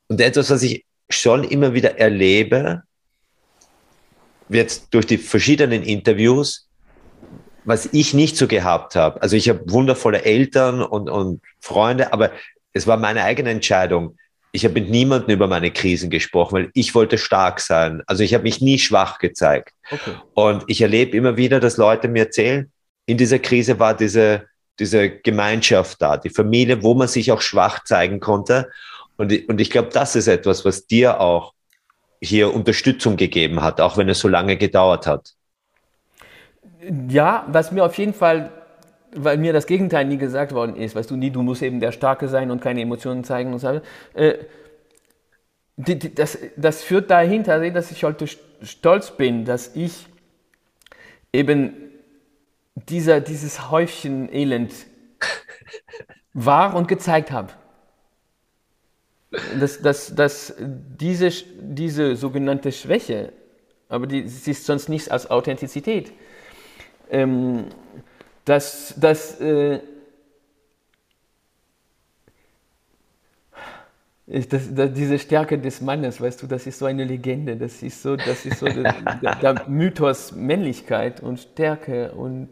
[0.07, 2.83] Und etwas, was ich schon immer wieder erlebe,
[4.49, 6.68] jetzt durch die verschiedenen Interviews,
[7.69, 9.21] was ich nicht so gehabt habe.
[9.21, 12.31] Also ich habe wundervolle Eltern und, und Freunde, aber
[12.73, 14.17] es war meine eigene Entscheidung.
[14.51, 18.01] Ich habe mit niemandem über meine Krisen gesprochen, weil ich wollte stark sein.
[18.07, 19.73] Also ich habe mich nie schwach gezeigt.
[19.91, 20.15] Okay.
[20.33, 22.71] Und ich erlebe immer wieder, dass Leute mir erzählen,
[23.05, 24.47] in dieser Krise war diese,
[24.79, 28.69] diese Gemeinschaft da, die Familie, wo man sich auch schwach zeigen konnte.
[29.17, 31.53] Und, und ich glaube, das ist etwas, was dir auch
[32.19, 35.33] hier Unterstützung gegeben hat, auch wenn es so lange gedauert hat.
[37.09, 38.51] Ja, was mir auf jeden Fall,
[39.13, 41.91] weil mir das Gegenteil nie gesagt worden ist, weißt du, nie, du musst eben der
[41.91, 43.81] Starke sein und keine Emotionen zeigen und so
[44.13, 44.37] äh,
[45.75, 48.27] das, das führt dahinter, dass ich heute
[48.61, 50.07] stolz bin, dass ich
[51.31, 51.73] eben
[52.75, 54.73] dieser, dieses Häufchen Elend
[56.33, 57.53] war und gezeigt habe.
[59.59, 61.29] Dass, dass, dass diese,
[61.61, 63.31] diese sogenannte Schwäche,
[63.87, 66.11] aber die, sie ist sonst nichts als Authentizität,
[67.09, 67.65] ähm,
[68.45, 69.79] dass, dass äh,
[74.27, 77.57] das, das, diese Stärke des Mannes, weißt du, das ist so eine Legende.
[77.57, 78.93] Das ist so, das ist so der,
[79.41, 82.49] der, Mythos Männlichkeit und Stärke und,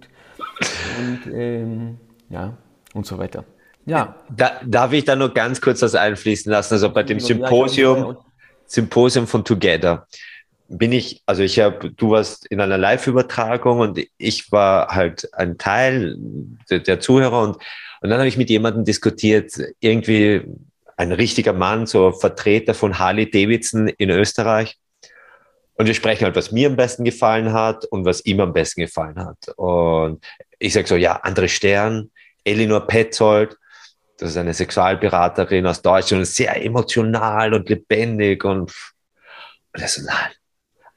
[1.00, 1.98] und ähm,
[2.30, 2.58] ja
[2.94, 3.46] und so weiter.
[3.86, 4.16] Ja.
[4.36, 6.74] Da, darf ich da nur ganz kurz das einfließen lassen?
[6.74, 8.18] Also bei dem Symposium,
[8.66, 10.08] Symposium von Together
[10.70, 15.58] bin ich, also ich habe, du warst in einer Live-Übertragung und ich war halt ein
[15.58, 16.16] Teil
[16.70, 17.58] der, der Zuhörer und,
[18.02, 20.44] und dann habe ich mit jemandem diskutiert, irgendwie
[20.98, 24.78] ein richtiger Mann, so Vertreter von Harley Davidson in Österreich.
[25.76, 28.82] Und wir sprechen halt, was mir am besten gefallen hat und was ihm am besten
[28.82, 29.38] gefallen hat.
[29.58, 30.26] Und
[30.58, 32.10] ich sage so, ja, André Stern,
[32.44, 33.58] Elinor Petzold,
[34.18, 38.72] das ist eine Sexualberaterin aus Deutschland, sehr emotional und lebendig und,
[39.74, 40.32] und er so, nein.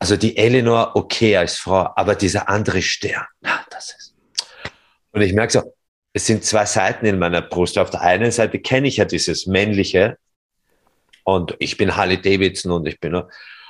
[0.00, 4.14] Also die Elinor okay als Frau, aber dieser andere Stern, na, das ist.
[5.12, 5.74] Und ich merke so,
[6.12, 7.78] es sind zwei Seiten in meiner Brust.
[7.78, 10.16] Auf der einen Seite kenne ich ja dieses männliche
[11.24, 13.22] und ich bin Harley Davidson und ich bin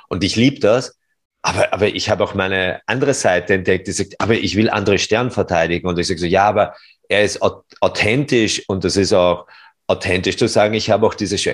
[0.07, 0.97] und ich liebe das.
[1.43, 4.99] Aber, aber ich habe auch meine andere Seite entdeckt, die sagt, aber ich will andere
[4.99, 5.87] Stern verteidigen.
[5.87, 6.75] Und ich sage so, ja, aber
[7.09, 9.47] er ist authentisch und das ist auch
[9.87, 11.49] authentisch zu sagen, ich habe auch diese Sch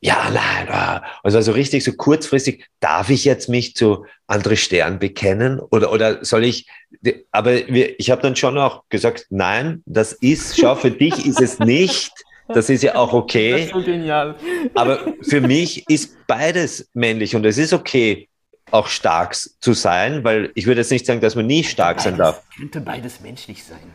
[0.00, 1.02] ja, nein, ah.
[1.22, 6.24] also, also richtig so kurzfristig, darf ich jetzt mich zu andere Stern bekennen oder, oder
[6.24, 6.68] soll ich,
[7.30, 11.40] aber wir, ich habe dann schon auch gesagt, nein, das ist, schau, für dich ist
[11.40, 12.12] es nicht,
[12.48, 13.52] das ist ja auch okay.
[13.52, 14.36] Das ist so genial.
[14.74, 18.28] Aber für mich ist beides männlich und es ist okay,
[18.70, 22.04] auch stark zu sein, weil ich würde jetzt nicht sagen, dass man nie stark beides,
[22.04, 22.42] sein darf.
[22.56, 23.94] Könnte beides menschlich sein.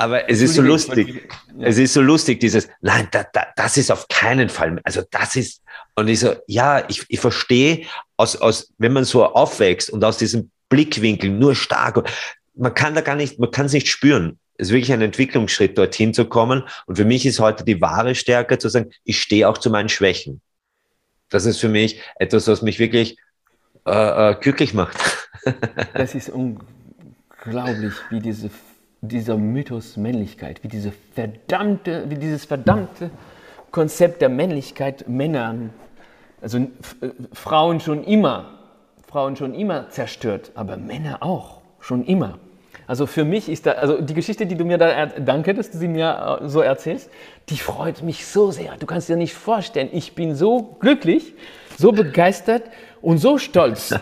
[0.00, 1.28] Aber es ist so lustig.
[1.58, 4.80] Es ist so lustig, dieses, nein, da, da, das ist auf keinen Fall.
[4.82, 5.62] Also das ist,
[5.94, 7.84] und ich so, ja, ich, ich verstehe,
[8.16, 12.08] aus, aus, wenn man so aufwächst und aus diesem Blickwinkel nur stark,
[12.54, 14.38] man kann da gar nicht, man kann es nicht spüren.
[14.54, 16.64] Es ist wirklich ein Entwicklungsschritt, dorthin zu kommen.
[16.86, 19.90] Und für mich ist heute die wahre Stärke zu sagen, ich stehe auch zu meinen
[19.90, 20.40] Schwächen.
[21.28, 23.18] Das ist für mich etwas, was mich wirklich
[23.86, 24.96] äh, äh, glücklich macht.
[25.92, 28.48] das ist unglaublich, wie diese
[29.00, 33.10] dieser Mythos Männlichkeit, wie diese verdammte, wie dieses verdammte
[33.70, 35.70] Konzept der Männlichkeit Männern,
[36.40, 36.68] also äh,
[37.32, 38.58] Frauen schon immer,
[39.08, 42.38] Frauen schon immer zerstört, aber Männer auch, schon immer.
[42.86, 45.78] Also für mich ist da, also die Geschichte, die du mir da, danke, dass du
[45.78, 47.10] sie mir äh, so erzählst,
[47.48, 48.76] die freut mich so sehr.
[48.78, 51.34] Du kannst dir nicht vorstellen, ich bin so glücklich,
[51.78, 52.64] so begeistert
[53.00, 53.94] und so stolz.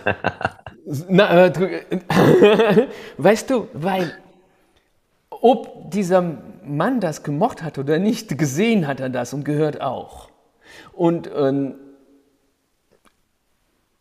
[1.08, 1.52] Na, äh,
[3.18, 4.12] weißt du, weil
[5.40, 10.28] ob dieser Mann das gemocht hat oder nicht, gesehen hat er das und gehört auch.
[10.92, 11.74] Und ähm,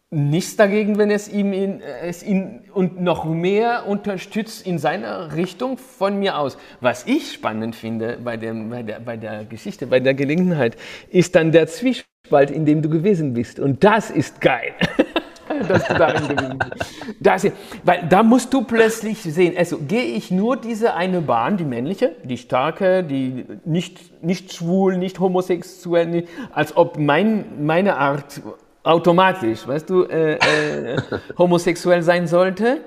[0.09, 5.77] nichts dagegen, wenn es ihm in, es ihn und noch mehr unterstützt in seiner Richtung
[5.77, 6.57] von mir aus.
[6.79, 10.77] Was ich spannend finde bei, dem, bei, der, bei der Geschichte, bei der Gelegenheit,
[11.09, 13.59] ist dann der Zwiespalt, in dem du gewesen bist.
[13.59, 14.73] Und das ist geil.
[15.67, 16.95] dass du darin bist.
[17.19, 17.47] Das,
[17.83, 22.15] weil da musst du plötzlich sehen, also gehe ich nur diese eine Bahn, die männliche,
[22.23, 28.41] die starke, die nicht, nicht schwul, nicht homosexuell, als ob mein, meine Art
[28.83, 30.97] automatisch, weißt du, äh, äh,
[31.37, 32.81] homosexuell sein sollte.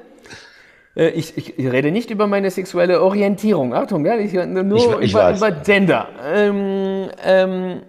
[0.96, 5.34] Äh, ich, ich, rede nicht über meine sexuelle Orientierung, Achtung, ja, ich, nur ich, über,
[5.36, 6.08] über, Gender.
[6.24, 7.82] Ähm, ähm,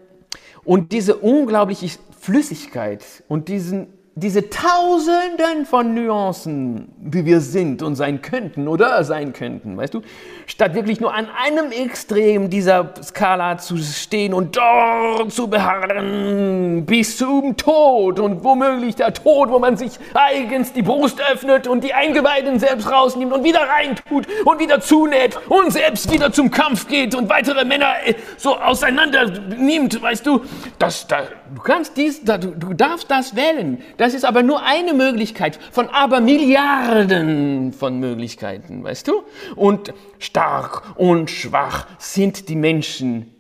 [0.63, 8.21] und diese unglaubliche Flüssigkeit und diesen diese Tausenden von Nuancen, wie wir sind und sein
[8.21, 10.02] könnten oder sein könnten, weißt du,
[10.47, 17.15] statt wirklich nur an einem Extrem dieser Skala zu stehen und dort zu beharren bis
[17.15, 21.93] zum Tod und womöglich der Tod, wo man sich eigens die Brust öffnet und die
[21.93, 27.15] Eingeweiden selbst rausnimmt und wieder reintut und wieder zunäht und selbst wieder zum Kampf geht
[27.15, 30.41] und weitere Männer äh, so auseinander nimmt, weißt du,
[30.80, 32.37] das, das Du kannst dies, du,
[32.73, 33.79] darfst das wählen.
[33.97, 39.23] Das ist aber nur eine Möglichkeit von aber Milliarden von Möglichkeiten, weißt du?
[39.55, 43.35] Und stark und schwach sind die Menschen.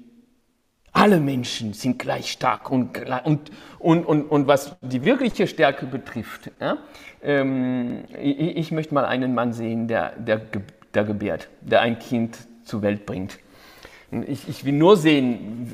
[0.91, 6.51] Alle Menschen sind gleich stark und, und, und, und, und was die wirkliche Stärke betrifft,
[6.59, 6.79] ja,
[7.23, 10.41] ähm, ich, ich, möchte mal einen Mann sehen, der, der,
[10.93, 13.39] der gebärt, der ein Kind zur Welt bringt.
[14.27, 15.73] Ich, ich will nur sehen,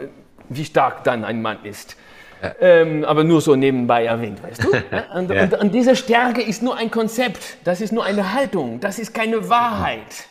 [0.49, 1.97] wie stark dann ein Mann ist.
[2.41, 2.55] Ja.
[2.59, 4.69] Ähm, aber nur so nebenbei erwähnt, weißt du?
[5.15, 5.43] Und, ja.
[5.43, 9.13] und, und, diese Stärke ist nur ein Konzept, das ist nur eine Haltung, das ist
[9.13, 10.27] keine Wahrheit.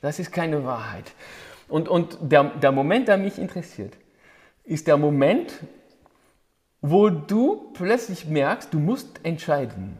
[0.00, 1.10] Das ist keine Wahrheit.
[1.68, 3.94] Und, und der, der Moment, der mich interessiert,
[4.64, 5.52] ist der Moment,
[6.80, 9.96] wo du plötzlich merkst, du musst entscheiden.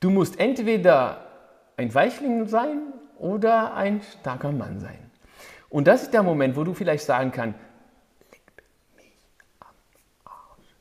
[0.00, 1.26] Du musst entweder
[1.76, 4.98] ein Weichling sein oder ein starker Mann sein.
[5.68, 7.58] Und das ist der Moment, wo du vielleicht sagen kannst,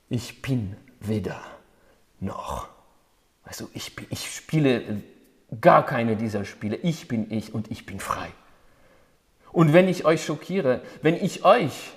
[0.09, 1.41] ich bin weder
[2.19, 2.69] noch.
[3.43, 5.01] Also ich, ich spiele
[5.61, 6.75] gar keine dieser Spiele.
[6.77, 8.27] Ich bin ich und ich bin frei.
[9.51, 11.93] Und wenn ich euch schockiere, wenn ich euch,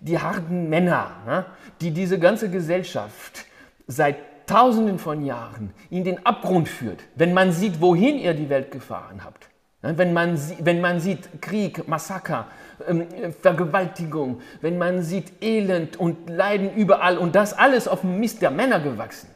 [0.00, 1.46] die harten Männer, ne,
[1.80, 3.44] die diese ganze Gesellschaft
[3.86, 8.70] seit Tausenden von Jahren in den Abgrund führt, wenn man sieht, wohin ihr die Welt
[8.70, 9.48] gefahren habt,
[9.82, 12.48] ne, wenn man, wenn man sieht Krieg, Massaker,
[12.86, 18.42] ähm, Vergewaltigung, wenn man sieht Elend und Leiden überall und das alles auf dem Mist
[18.42, 19.28] der Männer gewachsen,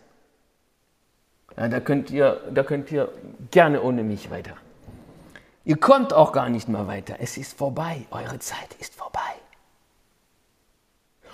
[1.56, 3.11] ja, da, könnt ihr, da könnt ihr
[3.50, 4.56] gerne ohne mich weiter.
[5.64, 7.16] Ihr kommt auch gar nicht mehr weiter.
[7.18, 8.06] Es ist vorbei.
[8.11, 9.20] Eure Zeit ist vorbei.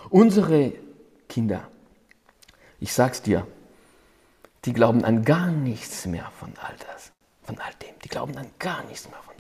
[0.09, 0.73] Unsere
[1.29, 1.69] Kinder,
[2.81, 3.47] ich sag's dir,
[4.65, 7.95] die glauben an gar nichts mehr von all das, von all dem.
[8.05, 9.32] Die glauben an gar nichts mehr von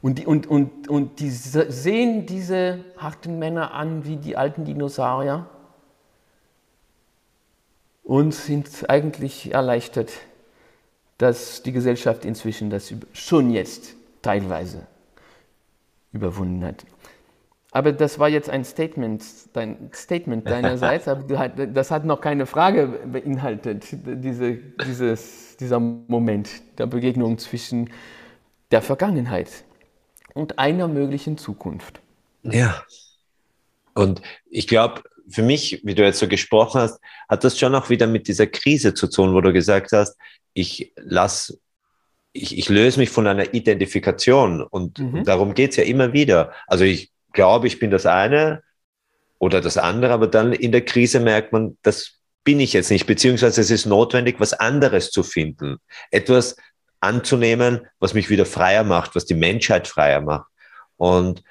[0.00, 5.46] und die, und, und, und die sehen diese harten Männer an wie die alten Dinosaurier
[8.04, 10.12] und sind eigentlich erleichtert,
[11.18, 14.86] dass die Gesellschaft inzwischen das schon jetzt teilweise
[16.12, 16.84] überwunden hat.
[17.70, 22.86] Aber das war jetzt ein Statement, dein Statement deinerseits, aber das hat noch keine Frage
[23.12, 24.54] beinhaltet, diese,
[24.86, 27.90] dieses, dieser Moment der Begegnung zwischen
[28.70, 29.64] der Vergangenheit
[30.38, 32.00] und einer möglichen Zukunft.
[32.44, 32.82] Ja.
[33.94, 37.90] Und ich glaube, für mich, wie du jetzt so gesprochen hast, hat das schon auch
[37.90, 40.16] wieder mit dieser Krise zu tun, wo du gesagt hast,
[40.54, 41.58] ich lass,
[42.32, 45.24] ich, ich löse mich von einer Identifikation und mhm.
[45.24, 46.52] darum geht's ja immer wieder.
[46.68, 48.62] Also ich glaube, ich bin das eine
[49.40, 53.06] oder das andere, aber dann in der Krise merkt man, das bin ich jetzt nicht,
[53.06, 55.78] beziehungsweise es ist notwendig, was anderes zu finden,
[56.12, 56.54] etwas
[57.00, 60.46] anzunehmen, was mich wieder freier macht, was die Menschheit freier macht.
[60.96, 61.42] Und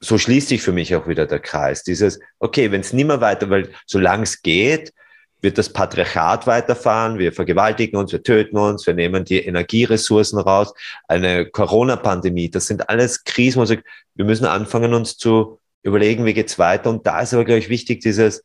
[0.00, 1.84] so schließt sich für mich auch wieder der Kreis.
[1.84, 4.92] Dieses, okay, wenn es nimmer weiter, weil solange es geht,
[5.40, 10.72] wird das Patriarchat weiterfahren, wir vergewaltigen uns, wir töten uns, wir nehmen die Energieressourcen raus,
[11.08, 13.82] eine Corona-Pandemie, das sind alles Krisen,
[14.14, 16.90] wir müssen anfangen, uns zu überlegen, wie geht's weiter.
[16.90, 18.44] Und da ist aber, glaube ich, wichtig, dieses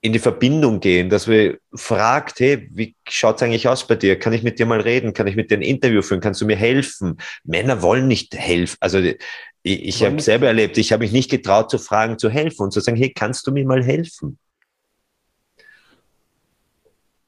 [0.00, 4.18] in die Verbindung gehen, dass wir fragt, hey, wie schaut's eigentlich aus bei dir?
[4.18, 5.12] Kann ich mit dir mal reden?
[5.12, 6.20] Kann ich mit dir ein Interview führen?
[6.20, 7.16] Kannst du mir helfen?
[7.42, 8.76] Männer wollen nicht helfen.
[8.80, 9.18] Also ich,
[9.62, 12.80] ich habe selber erlebt, ich habe mich nicht getraut zu fragen, zu helfen und zu
[12.80, 14.38] sagen, hey, kannst du mir mal helfen?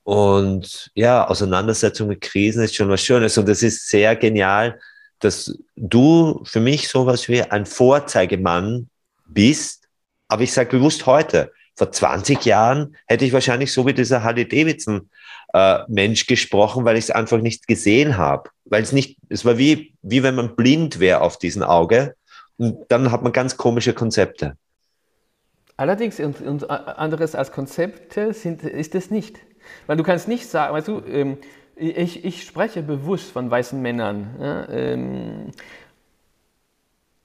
[0.05, 4.81] Und ja, Auseinandersetzung mit Krisen ist schon was Schönes und es ist sehr genial,
[5.19, 8.89] dass du für mich sowas wie ein Vorzeigemann
[9.27, 9.89] bist.
[10.29, 14.47] Aber ich sage bewusst heute, vor 20 Jahren hätte ich wahrscheinlich so wie dieser Harley
[14.47, 15.09] Davidson
[15.55, 18.51] äh, Mensch gesprochen, weil ich es einfach nicht gesehen habe.
[18.67, 22.17] Weil es nicht, es war wie, wie wenn man blind wäre auf diesem Auge
[22.59, 24.59] und dann hat man ganz komische Konzepte.
[25.79, 29.39] Allerdings, und, und anderes als Konzepte sind, ist es nicht.
[29.87, 31.39] Weil du kannst nicht sagen, weißt du, ähm,
[31.77, 34.37] ich, ich spreche bewusst von weißen Männern.
[34.39, 35.53] Ja, ähm,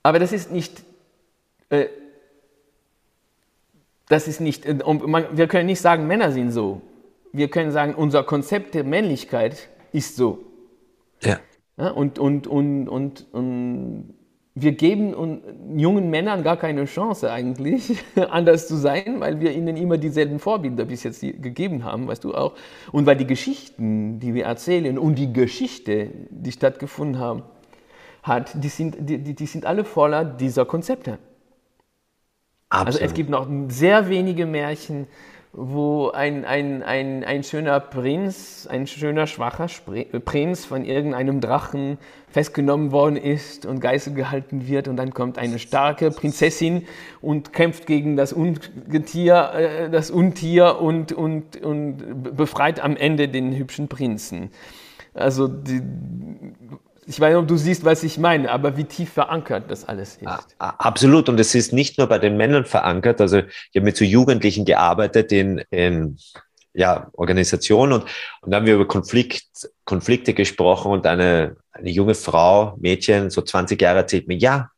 [0.01, 0.81] aber das ist nicht,
[1.67, 1.87] äh,
[4.07, 6.81] das ist nicht, man, wir können nicht sagen, Männer sind so.
[7.33, 10.39] Wir können sagen, unser Konzept der Männlichkeit ist so.
[11.21, 11.39] Ja.
[11.77, 14.13] ja und, und, und, und, und
[14.57, 15.41] wir geben
[15.75, 20.85] jungen Männern gar keine Chance eigentlich, anders zu sein, weil wir ihnen immer dieselben Vorbilder
[20.85, 22.53] bis jetzt gegeben haben, weißt du auch.
[22.93, 27.43] Und weil die Geschichten, die wir erzählen und die Geschichte, die stattgefunden haben,
[28.23, 31.19] hat, die sind, die, die sind alle voller dieser Konzepte.
[32.75, 32.87] Absolut.
[32.87, 35.07] Also es gibt noch sehr wenige Märchen,
[35.57, 39.67] wo ein, ein, ein, ein schöner Prinz, ein schöner schwacher
[40.25, 45.57] Prinz von irgendeinem Drachen festgenommen worden ist und Geißel gehalten wird und dann kommt eine
[45.59, 46.85] starke Prinzessin
[47.21, 53.55] und kämpft gegen das Ungetier, äh, das Untier und, und, und befreit am Ende den
[53.55, 54.49] hübschen Prinzen.
[55.13, 55.81] Also die,
[57.07, 60.17] ich weiß nicht, ob du siehst, was ich meine, aber wie tief verankert das alles
[60.17, 60.55] ist.
[60.57, 61.29] Absolut.
[61.29, 63.21] Und es ist nicht nur bei den Männern verankert.
[63.21, 66.17] Also ich habe mit so Jugendlichen gearbeitet in, in
[66.73, 68.03] ja, Organisationen und,
[68.41, 69.45] und dann haben wir über Konflikt,
[69.85, 74.71] Konflikte gesprochen und eine, eine junge Frau, Mädchen, so 20 Jahre, erzählt mir, ja,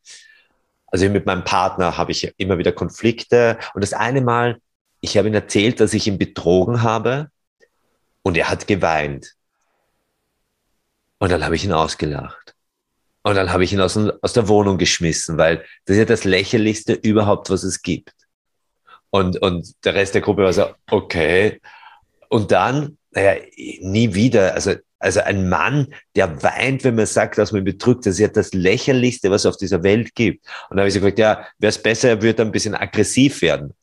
[0.87, 3.57] also mit meinem Partner habe ich immer wieder Konflikte.
[3.73, 4.59] Und das eine Mal,
[5.01, 7.29] ich habe ihm erzählt, dass ich ihn betrogen habe
[8.21, 9.36] und er hat geweint.
[11.19, 12.55] Und dann habe ich ihn ausgelacht.
[13.23, 16.23] Und dann habe ich ihn aus, aus der Wohnung geschmissen, weil das ist ja das
[16.23, 18.13] lächerlichste überhaupt, was es gibt.
[19.09, 21.59] Und, und der Rest der Gruppe war so, okay.
[22.29, 23.41] Und dann, naja,
[23.81, 24.53] nie wieder.
[24.53, 28.19] Also, also ein Mann, der weint, wenn man sagt, dass man ihn betrügt, das ist
[28.19, 30.45] ja das lächerlichste, was es auf dieser Welt gibt.
[30.69, 33.41] Und dann habe ich so gesagt, ja, wäre es besser, er würde ein bisschen aggressiv
[33.41, 33.73] werden.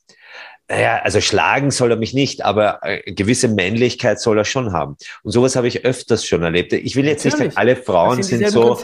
[0.68, 4.96] Naja, also schlagen soll er mich nicht, aber äh, gewisse Männlichkeit soll er schon haben.
[5.22, 6.72] Und sowas habe ich öfters schon erlebt.
[6.72, 7.46] Ich will jetzt Natürlich.
[7.46, 8.78] nicht sagen, alle Frauen sind, sind so,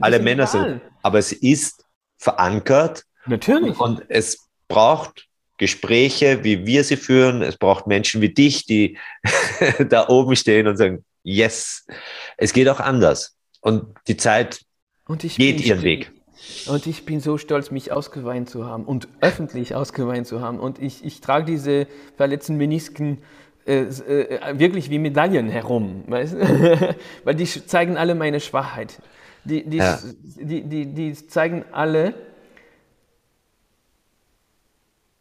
[0.00, 1.84] alle Männer sind, aber es ist
[2.16, 3.04] verankert.
[3.26, 3.78] Natürlich.
[3.78, 5.26] Und es braucht
[5.58, 7.42] Gespräche, wie wir sie führen.
[7.42, 8.98] Es braucht Menschen wie dich, die
[9.88, 11.86] da oben stehen und sagen, yes,
[12.38, 13.36] es geht auch anders.
[13.60, 14.60] Und die Zeit
[15.36, 16.12] geht ihren Weg.
[16.66, 20.58] Und ich bin so stolz, mich ausgeweint zu haben und öffentlich ausgeweint zu haben.
[20.60, 23.18] Und ich, ich trage diese verletzten Menisken
[23.66, 26.36] äh, äh, wirklich wie Medaillen herum, weißt?
[27.24, 29.00] weil die zeigen alle meine Schwachheit.
[29.44, 29.98] Die, die, ja.
[30.22, 32.14] die, die, die zeigen alle,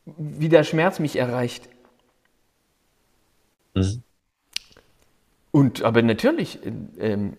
[0.05, 1.69] wie der Schmerz mich erreicht.
[3.73, 4.03] Mhm.
[5.51, 6.59] Und aber natürlich,
[6.99, 7.37] ähm,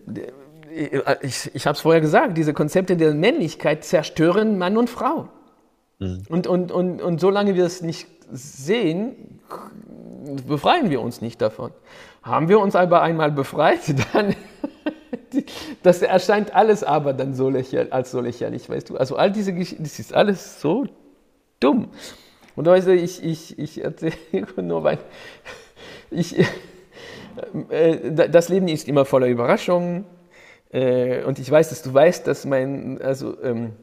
[1.21, 5.29] ich, ich habe es vorher gesagt, diese Konzepte der Männlichkeit zerstören Mann und Frau.
[5.99, 6.23] Mhm.
[6.29, 9.39] Und, und, und, und solange wir es nicht sehen,
[10.47, 11.71] befreien wir uns nicht davon.
[12.21, 13.81] Haben wir uns aber einmal befreit,
[14.13, 14.35] dann
[15.83, 18.97] das erscheint alles aber dann so lächerlich, als so lächerlich, weißt du.
[18.97, 20.85] Also all diese Geschichten, das ist alles so
[21.59, 21.89] dumm.
[22.55, 24.15] Und weißt du, ich, ich, ich erzähle
[24.61, 24.99] nur, weil
[26.09, 26.37] ich,
[27.69, 30.05] äh, das Leben ist immer voller Überraschungen.
[30.71, 33.73] Äh, und ich weiß, dass du weißt, dass mein, also ähm,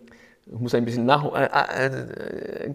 [0.46, 2.74] ich muss ein bisschen nach, äh, äh,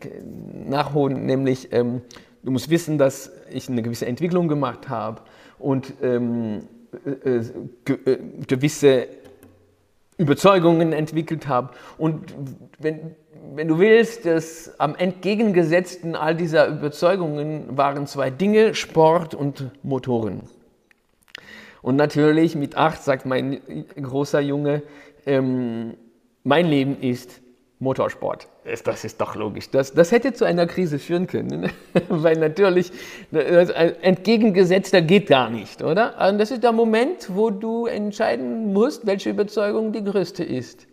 [0.68, 2.02] nachholen, nämlich ähm,
[2.44, 5.22] du musst wissen, dass ich eine gewisse Entwicklung gemacht habe
[5.60, 6.68] und ähm,
[7.06, 7.44] äh, äh
[7.86, 9.08] ge äh, gewisse
[10.18, 11.72] Überzeugungen entwickelt habe.
[11.98, 12.34] Und
[12.80, 13.16] wenn,
[13.56, 20.42] wenn du willst, das am entgegengesetzten all dieser Überzeugungen waren zwei Dinge, Sport und Motoren.
[21.82, 24.84] Und natürlich mit acht sagt mein großer Junge,
[25.26, 25.96] ähm,
[26.44, 27.42] mein Leben ist
[27.80, 28.48] Motorsport.
[28.84, 29.70] Das ist doch logisch.
[29.72, 31.72] Das, das hätte zu einer Krise führen können,
[32.10, 32.92] weil natürlich
[33.32, 36.30] entgegengesetzter geht gar nicht, oder?
[36.30, 40.88] Und das ist der Moment, wo du entscheiden musst, welche Überzeugung die größte ist.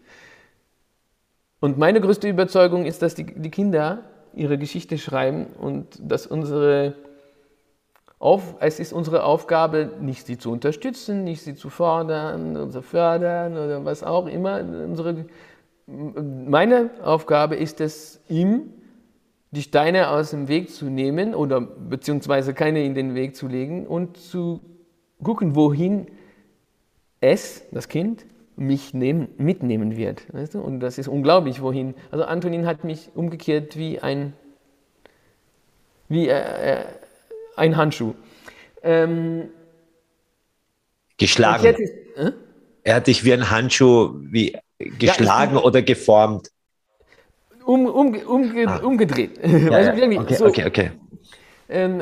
[1.60, 6.94] Und meine größte Überzeugung ist, dass die, die Kinder ihre Geschichte schreiben und dass unsere
[8.18, 12.82] auf, es ist unsere Aufgabe, nicht sie zu unterstützen, nicht sie zu fordern oder zu
[12.82, 14.60] fördern oder was auch immer.
[14.60, 15.26] Unsere,
[15.86, 18.72] meine Aufgabe ist es, ihm
[19.50, 23.86] die Steine aus dem Weg zu nehmen oder beziehungsweise keine in den Weg zu legen
[23.86, 24.60] und zu
[25.22, 26.06] gucken, wohin
[27.20, 30.32] es, das Kind, mich nehmen, mitnehmen wird.
[30.32, 30.60] Weißt du?
[30.60, 31.94] Und das ist unglaublich, wohin.
[32.10, 34.32] Also Antonin hat mich umgekehrt wie ein,
[36.08, 36.84] wie, äh,
[37.56, 38.14] ein Handschuh.
[38.82, 39.48] Ähm,
[41.18, 41.64] Geschlagen.
[41.64, 41.82] Hätte,
[42.16, 42.32] äh?
[42.84, 46.50] Er hat dich wie ein Handschuh wie geschlagen ja, oder geformt.
[47.64, 48.76] Um, um, umge ah.
[48.76, 49.40] Umgedreht.
[49.42, 50.20] Ja, ja.
[50.20, 50.90] Okay, so, okay, okay.
[51.68, 52.00] Ähm,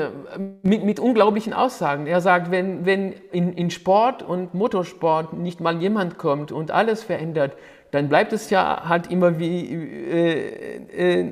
[0.61, 2.05] mit, mit, unglaublichen Aussagen.
[2.05, 7.01] Er sagt, wenn, wenn in, in Sport und Motorsport nicht mal jemand kommt und alles
[7.01, 7.57] verändert,
[7.89, 11.31] dann bleibt es ja halt immer wie äh, äh,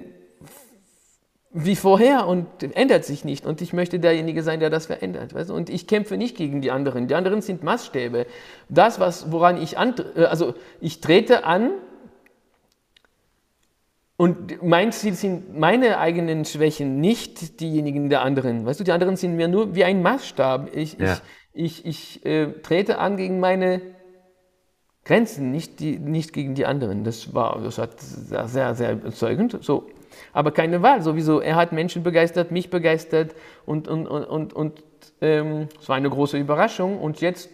[1.53, 3.45] wie vorher und ändert sich nicht.
[3.45, 5.35] Und ich möchte derjenige sein, der das verändert.
[5.35, 5.51] Weißt?
[5.51, 7.07] Und ich kämpfe nicht gegen die anderen.
[7.07, 8.25] Die anderen sind Maßstäbe.
[8.69, 11.71] Das, was, woran ich an, äh, also ich trete an
[14.17, 18.65] und mein Ziel sind meine eigenen Schwächen, nicht diejenigen der anderen.
[18.65, 20.75] Weißt du, die anderen sind mir nur wie ein Maßstab.
[20.75, 21.19] Ich, ja.
[21.53, 23.81] ich, ich, ich äh, trete an gegen meine
[25.05, 27.03] Grenzen, nicht, die, nicht gegen die anderen.
[27.03, 29.57] Das war, das hat sehr, sehr überzeugend.
[29.61, 29.87] So,
[30.31, 31.39] aber keine Wahl sowieso.
[31.39, 33.35] Er hat Menschen begeistert, mich begeistert
[33.65, 34.83] und, und, und, und, und
[35.21, 36.99] ähm, es war eine große Überraschung.
[36.99, 37.49] Und jetzt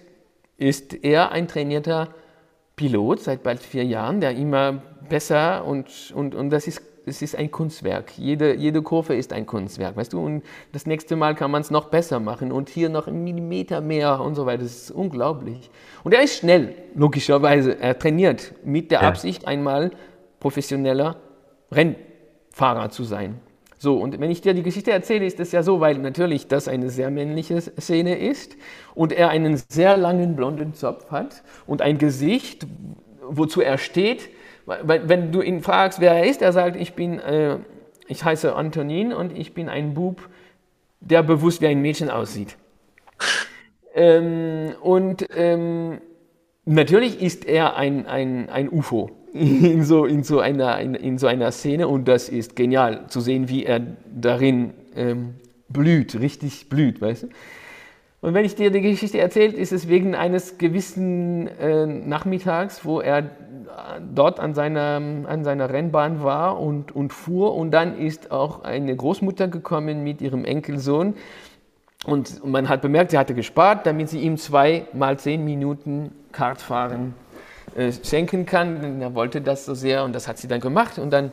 [0.57, 2.10] ist er ein trainierter
[2.76, 7.36] Pilot seit bald vier Jahren, der immer besser und, und, und das ist es ist
[7.36, 8.18] ein Kunstwerk.
[8.18, 10.24] Jede, jede Kurve ist ein Kunstwerk, weißt du?
[10.24, 13.82] Und das nächste Mal kann man es noch besser machen und hier noch einen Millimeter
[13.82, 14.64] mehr und so weiter.
[14.64, 15.70] Das ist unglaublich.
[16.03, 17.80] Und er ist schnell, logischerweise.
[17.80, 19.07] Er trainiert mit der ja.
[19.07, 19.91] Absicht, einmal
[20.39, 21.18] professioneller
[21.72, 21.95] Renn
[22.60, 23.39] Fahrer zu sein.
[23.78, 26.68] So, und wenn ich dir die Geschichte erzähle, ist es ja so, weil natürlich das
[26.68, 28.57] eine sehr männliche Szene ist
[28.93, 32.68] und er einen sehr langen blonden Zopf hat und ein Gesicht,
[33.22, 34.30] wozu er steht.
[34.66, 37.60] Wenn du ihn fragst, wer er ist, er sagt, ich bin, äh,
[38.10, 40.28] ich heiße Antonin und ich bin ein Bub,
[40.99, 42.57] der bewusst wie ein Mädchen aussieht.
[43.95, 46.01] ähm, und ähm,
[46.66, 51.27] natürlich ist er ein, ein, ein UFO in so, in, so einer, in, in, so
[51.27, 53.82] einer Szene und das ist genial zu sehen, wie er
[54.13, 55.36] darin ähm,
[55.69, 57.27] blüht, richtig blüht, weißt du?
[58.21, 62.99] Und wenn ich dir die Geschichte erzähle, ist es wegen eines gewissen äh, Nachmittags, wo
[62.99, 63.30] er
[64.13, 67.55] dort an seiner, an seiner Rennbahn war und, und fuhr.
[67.55, 71.13] Und dann ist auch eine Großmutter gekommen mit ihrem Enkelsohn.
[72.05, 77.13] Und man hat bemerkt, sie hatte gespart, damit sie ihm zwei mal zehn Minuten Kartfahren
[77.76, 79.01] äh, schenken kann.
[79.01, 80.97] Er wollte das so sehr und das hat sie dann gemacht.
[80.99, 81.32] Und dann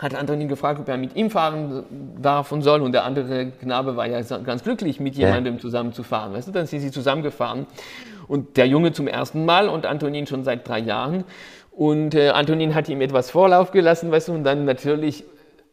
[0.00, 1.84] hat Antonin gefragt, ob er mit ihm fahren
[2.20, 2.82] darf und soll.
[2.82, 5.60] Und der andere Knabe war ja ganz glücklich, mit jemandem ja.
[5.60, 6.32] zusammen zu fahren.
[6.32, 7.66] Weißt du, dann sind sie zusammengefahren.
[8.28, 11.24] Und der Junge zum ersten Mal und Antonin schon seit drei Jahren.
[11.72, 15.24] Und äh, Antonin hat ihm etwas Vorlauf gelassen, weißt du, und dann natürlich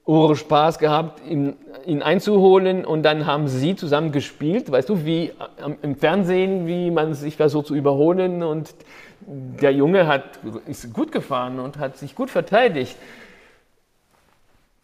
[0.07, 1.55] Ure Spaß gehabt, ihn,
[1.87, 5.31] ihn, einzuholen und dann haben sie zusammen gespielt, weißt du, wie
[5.81, 8.75] im Fernsehen, wie man sich versucht zu überholen und
[9.27, 12.95] der Junge hat, ist gut gefahren und hat sich gut verteidigt.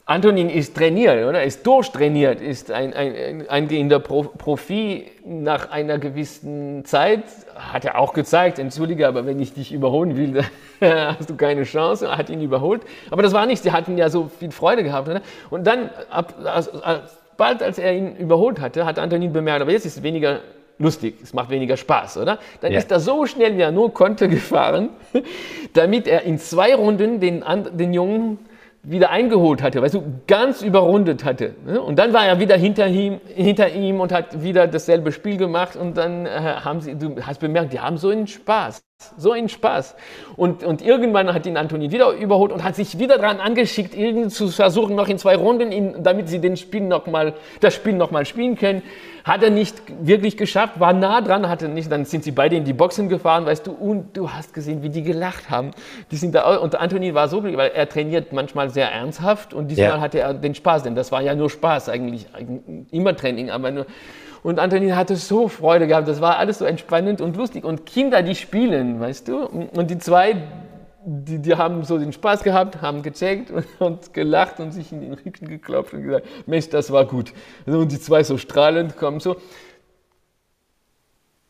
[0.05, 1.43] Antonin ist trainiert, oder?
[1.43, 7.23] Ist durchtrainiert, ist ein, ein, eingehender Profi nach einer gewissen Zeit.
[7.55, 10.43] Hat er auch gezeigt, entschuldige, aber wenn ich dich überholen will,
[10.81, 12.07] hast du keine Chance.
[12.07, 12.81] Er hat ihn überholt.
[13.09, 15.07] Aber das war nicht, sie hatten ja so viel Freude gehabt.
[15.07, 15.21] Oder?
[15.49, 19.71] Und dann, ab, als, als, bald als er ihn überholt hatte, hat Antonin bemerkt, aber
[19.71, 20.41] jetzt ist es weniger
[20.81, 22.39] lustig, es macht weniger Spaß, oder?
[22.59, 22.79] Dann ja.
[22.79, 24.89] ist er so schnell, wie er nur konnte, gefahren,
[25.73, 27.43] damit er in zwei Runden den,
[27.77, 28.39] den Jungen
[28.83, 31.53] wieder eingeholt hatte, weißt du, ganz überrundet hatte.
[31.65, 31.79] Ne?
[31.79, 35.75] Und dann war er wieder hinter ihm, hinter ihm und hat wieder dasselbe Spiel gemacht
[35.75, 38.81] und dann äh, haben sie, du hast bemerkt, die haben so einen Spaß,
[39.17, 39.95] so einen Spaß.
[40.35, 44.29] Und, und irgendwann hat ihn Antoni wieder überholt und hat sich wieder daran angeschickt, irgendwie
[44.29, 47.93] zu versuchen, noch in zwei Runden, ihn, damit sie den Spiel noch mal, das Spiel
[47.93, 48.81] nochmal spielen können.
[49.23, 52.63] Hat er nicht wirklich geschafft, war nah dran, hatte nicht, dann sind sie beide in
[52.63, 55.71] die Boxen gefahren, weißt du, und du hast gesehen, wie die gelacht haben.
[56.11, 59.87] Die sind da, und Anthony war so, weil er trainiert manchmal sehr ernsthaft und diesmal
[59.87, 59.99] ja.
[60.01, 62.27] hatte er den Spaß, denn das war ja nur Spaß eigentlich,
[62.91, 63.85] immer Training, aber nur,
[64.43, 68.23] und Anthony hatte so Freude gehabt, das war alles so entspannend und lustig und Kinder,
[68.23, 70.35] die spielen, weißt du, und die zwei,
[71.05, 75.01] die, die haben so den Spaß gehabt, haben gecheckt und, und, gelacht und sich in
[75.01, 77.33] den Rücken geklopft und gesagt, Mensch, das war gut.
[77.65, 79.37] Und die zwei so strahlend kommen so.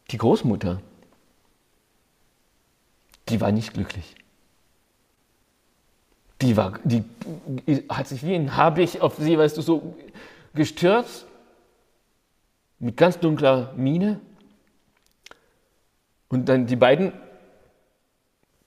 [0.10, 0.82] Die Großmutter,
[3.30, 4.16] die war nicht glücklich.
[6.42, 7.04] Die, war, die
[7.88, 9.96] hat sich wie ein Habicht auf sie, weißt du, so
[10.54, 11.26] gestürzt,
[12.80, 14.20] mit ganz dunkler Miene.
[16.30, 17.14] Und dann die beiden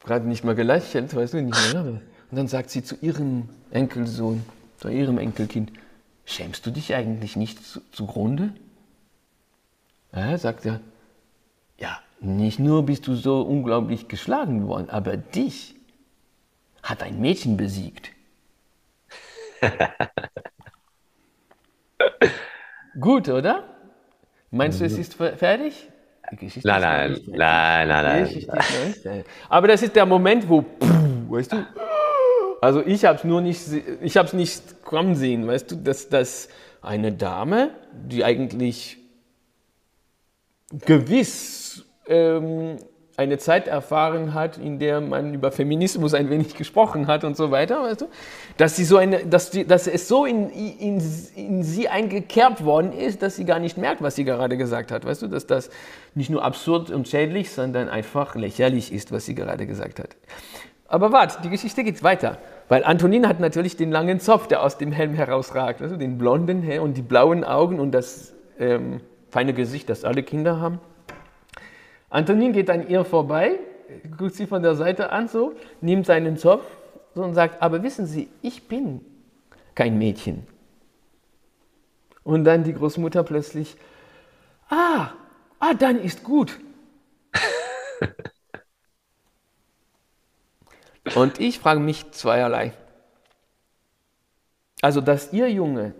[0.05, 1.83] gerade nicht mal gelächelt, weißt du, nicht mehr.
[1.83, 4.45] Und dann sagt sie zu ihrem Enkelsohn,
[4.77, 5.73] zu ihrem Enkelkind,
[6.25, 8.53] schämst du dich eigentlich nicht zu, zugrunde?
[10.15, 10.81] Ja, sagt er,
[11.79, 15.75] ja, nicht nur bist du so unglaublich geschlagen worden, aber dich
[16.83, 18.11] hat ein Mädchen besiegt.
[23.01, 23.65] Gut, oder?
[24.51, 25.89] Meinst du, es ist fertig?
[26.33, 30.65] Geschichte nein, nein, nein, nein, nein, Aber das ist der Moment, wo,
[31.29, 31.67] weißt du,
[32.61, 33.61] also ich habe es nur nicht,
[34.01, 36.49] ich habe es nicht kommen sehen, weißt du, dass, dass
[36.81, 38.99] eine Dame, die eigentlich
[40.87, 42.79] gewiss ähm,
[43.17, 47.51] eine Zeit erfahren hat, in der man über Feminismus ein wenig gesprochen hat und so
[47.51, 48.07] weiter, weißt du?
[48.57, 51.01] Dass, sie so eine, dass, die, dass es so in, in,
[51.37, 55.05] in sie eingekerbt worden ist, dass sie gar nicht merkt, was sie gerade gesagt hat,
[55.05, 55.29] weißt du?
[55.29, 55.71] Dass das
[56.15, 60.17] nicht nur absurd und schädlich, sondern einfach lächerlich ist, was sie gerade gesagt hat.
[60.87, 62.39] Aber warte, die Geschichte geht weiter.
[62.69, 66.67] Weil Antonin hat natürlich den langen Zopf, der aus dem Helm herausragt, also den blonden
[66.81, 69.01] und die blauen Augen und das ähm,
[69.31, 70.81] feine Gesicht, das alle Kinder haben.
[72.15, 73.59] Antonin geht an ihr vorbei,
[74.17, 76.65] guckt sie von der Seite an, so, nimmt seinen Zopf
[77.13, 79.05] so, und sagt, aber wissen Sie, ich bin
[79.75, 80.47] kein Mädchen.
[82.23, 83.77] Und dann die Großmutter plötzlich,
[84.71, 85.09] ah,
[85.59, 86.61] ah, dann ist gut.
[91.17, 92.75] und ich frage mich zweierlei.
[94.83, 95.95] Also, dass ihr Junge,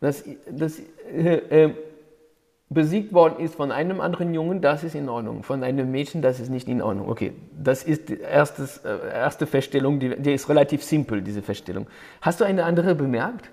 [0.00, 1.74] dass, dass äh, äh,
[2.68, 5.42] besiegt worden ist von einem anderen Jungen, das ist in Ordnung.
[5.42, 7.08] Von einem Mädchen, das ist nicht in Ordnung.
[7.08, 11.86] Okay, das ist die erstes, äh, erste Feststellung, die, die ist relativ simpel, diese Feststellung.
[12.20, 13.50] Hast du eine andere bemerkt?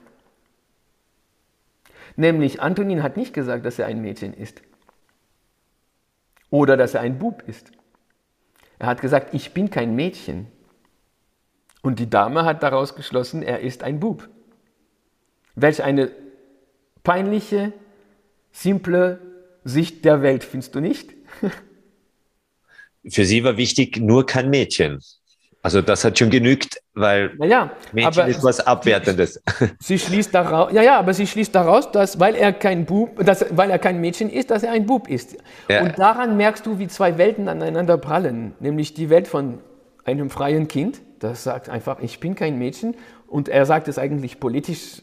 [2.16, 4.61] Nämlich, Antonin hat nicht gesagt, dass er ein Mädchen ist.
[6.49, 7.72] Oder dass er ein Bub ist.
[8.80, 10.47] Er hat gesagt, ich bin kein Mädchen.
[11.82, 14.30] Und die Dame hat daraus geschlossen, er ist ein Bub.
[15.55, 16.11] Welch eine
[17.03, 17.74] peinliche
[18.54, 19.20] simple
[19.66, 21.10] Sicht der Welt, findest du nicht?
[23.10, 25.01] Für sie war wichtig, nur kein Mädchen.
[25.62, 29.41] Also das hat schon genügt, weil ja, Mädchen ist was Abwertendes.
[29.80, 33.45] Sie schließt daraus, ja, ja, aber sie schließt daraus, dass weil er kein Bub, dass,
[33.49, 35.38] weil er kein Mädchen ist, dass er ein Bub ist.
[35.70, 35.82] Ja.
[35.84, 39.60] Und daran merkst du, wie zwei Welten aneinander prallen, nämlich die Welt von
[40.04, 42.95] einem freien Kind, das sagt einfach, ich bin kein Mädchen.
[43.28, 44.97] Und er sagt es eigentlich politisch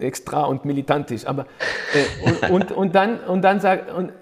[0.00, 1.26] extra und militantisch.
[1.26, 1.46] Aber,
[1.94, 4.12] äh, und, und, und, dann, und dann sagt, und,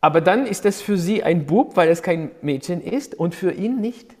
[0.00, 3.52] aber dann ist es für sie ein Bub, weil es kein Mädchen ist und für
[3.52, 4.16] ihn nicht.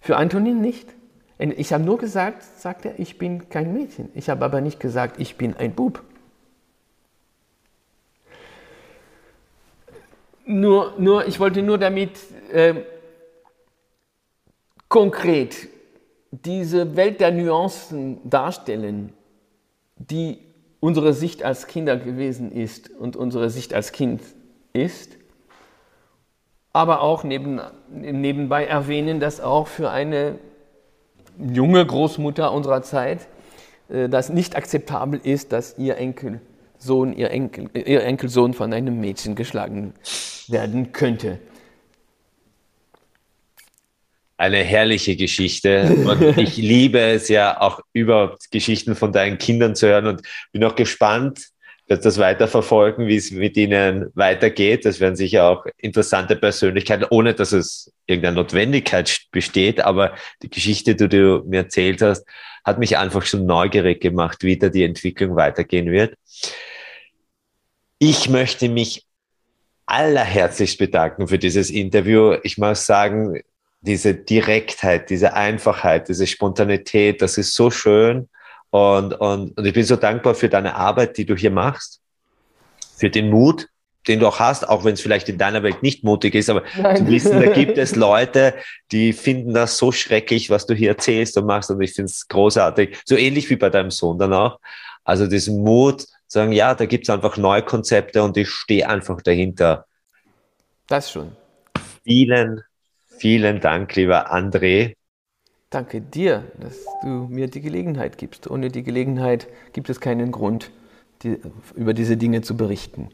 [0.00, 0.88] Für Antonin nicht.
[1.38, 4.10] Ich habe nur gesagt, sagt er, ich bin kein Mädchen.
[4.14, 6.02] Ich habe aber nicht gesagt, ich bin ein Bub.
[10.44, 12.10] Nur, nur, ich wollte nur damit
[12.52, 12.74] äh,
[14.88, 15.69] konkret
[16.30, 19.12] diese Welt der Nuancen darstellen,
[19.96, 20.38] die
[20.78, 24.22] unsere Sicht als Kinder gewesen ist und unsere Sicht als Kind
[24.72, 25.16] ist,
[26.72, 27.60] aber auch neben,
[27.90, 30.38] nebenbei erwähnen, dass auch für eine
[31.38, 33.26] junge Großmutter unserer Zeit
[33.88, 39.34] äh, das nicht akzeptabel ist, dass ihr Enkelsohn, ihr, Enkel, ihr Enkelsohn von einem Mädchen
[39.34, 39.94] geschlagen
[40.48, 41.40] werden könnte
[44.40, 45.82] eine herrliche Geschichte.
[46.06, 50.22] Und ich liebe es ja auch über Geschichten von deinen Kindern zu hören und
[50.52, 51.48] bin auch gespannt,
[51.88, 54.84] dass das weiterverfolgen, wie es mit ihnen weitergeht.
[54.86, 59.80] Das werden sicher auch interessante Persönlichkeiten, ohne dass es irgendeine Notwendigkeit besteht.
[59.80, 62.24] Aber die Geschichte, die du mir erzählt hast,
[62.64, 66.14] hat mich einfach schon neugierig gemacht, wie da die Entwicklung weitergehen wird.
[67.98, 69.04] Ich möchte mich
[69.84, 72.36] allerherzlichst bedanken für dieses Interview.
[72.44, 73.40] Ich muss sagen,
[73.80, 78.28] diese Direktheit, diese Einfachheit, diese Spontanität, das ist so schön.
[78.70, 82.00] Und, und, und ich bin so dankbar für deine Arbeit, die du hier machst,
[82.96, 83.66] für den Mut,
[84.06, 86.62] den du auch hast, auch wenn es vielleicht in deiner Welt nicht mutig ist, aber
[86.76, 86.96] Nein.
[86.96, 88.54] zu wissen, da gibt es Leute,
[88.92, 91.70] die finden das so schrecklich, was du hier erzählst und machst.
[91.70, 94.58] Und ich finde es großartig, so ähnlich wie bei deinem Sohn dann auch.
[95.04, 99.20] Also diesen Mut, sagen, ja, da gibt es einfach neue Konzepte und ich stehe einfach
[99.20, 99.86] dahinter.
[100.86, 101.32] Das schon.
[102.04, 102.62] Vielen,
[103.20, 104.94] Vielen Dank, lieber André.
[105.68, 108.50] Danke dir, dass du mir die Gelegenheit gibst.
[108.50, 110.70] Ohne die Gelegenheit gibt es keinen Grund,
[111.22, 111.38] die,
[111.74, 113.10] über diese Dinge zu berichten.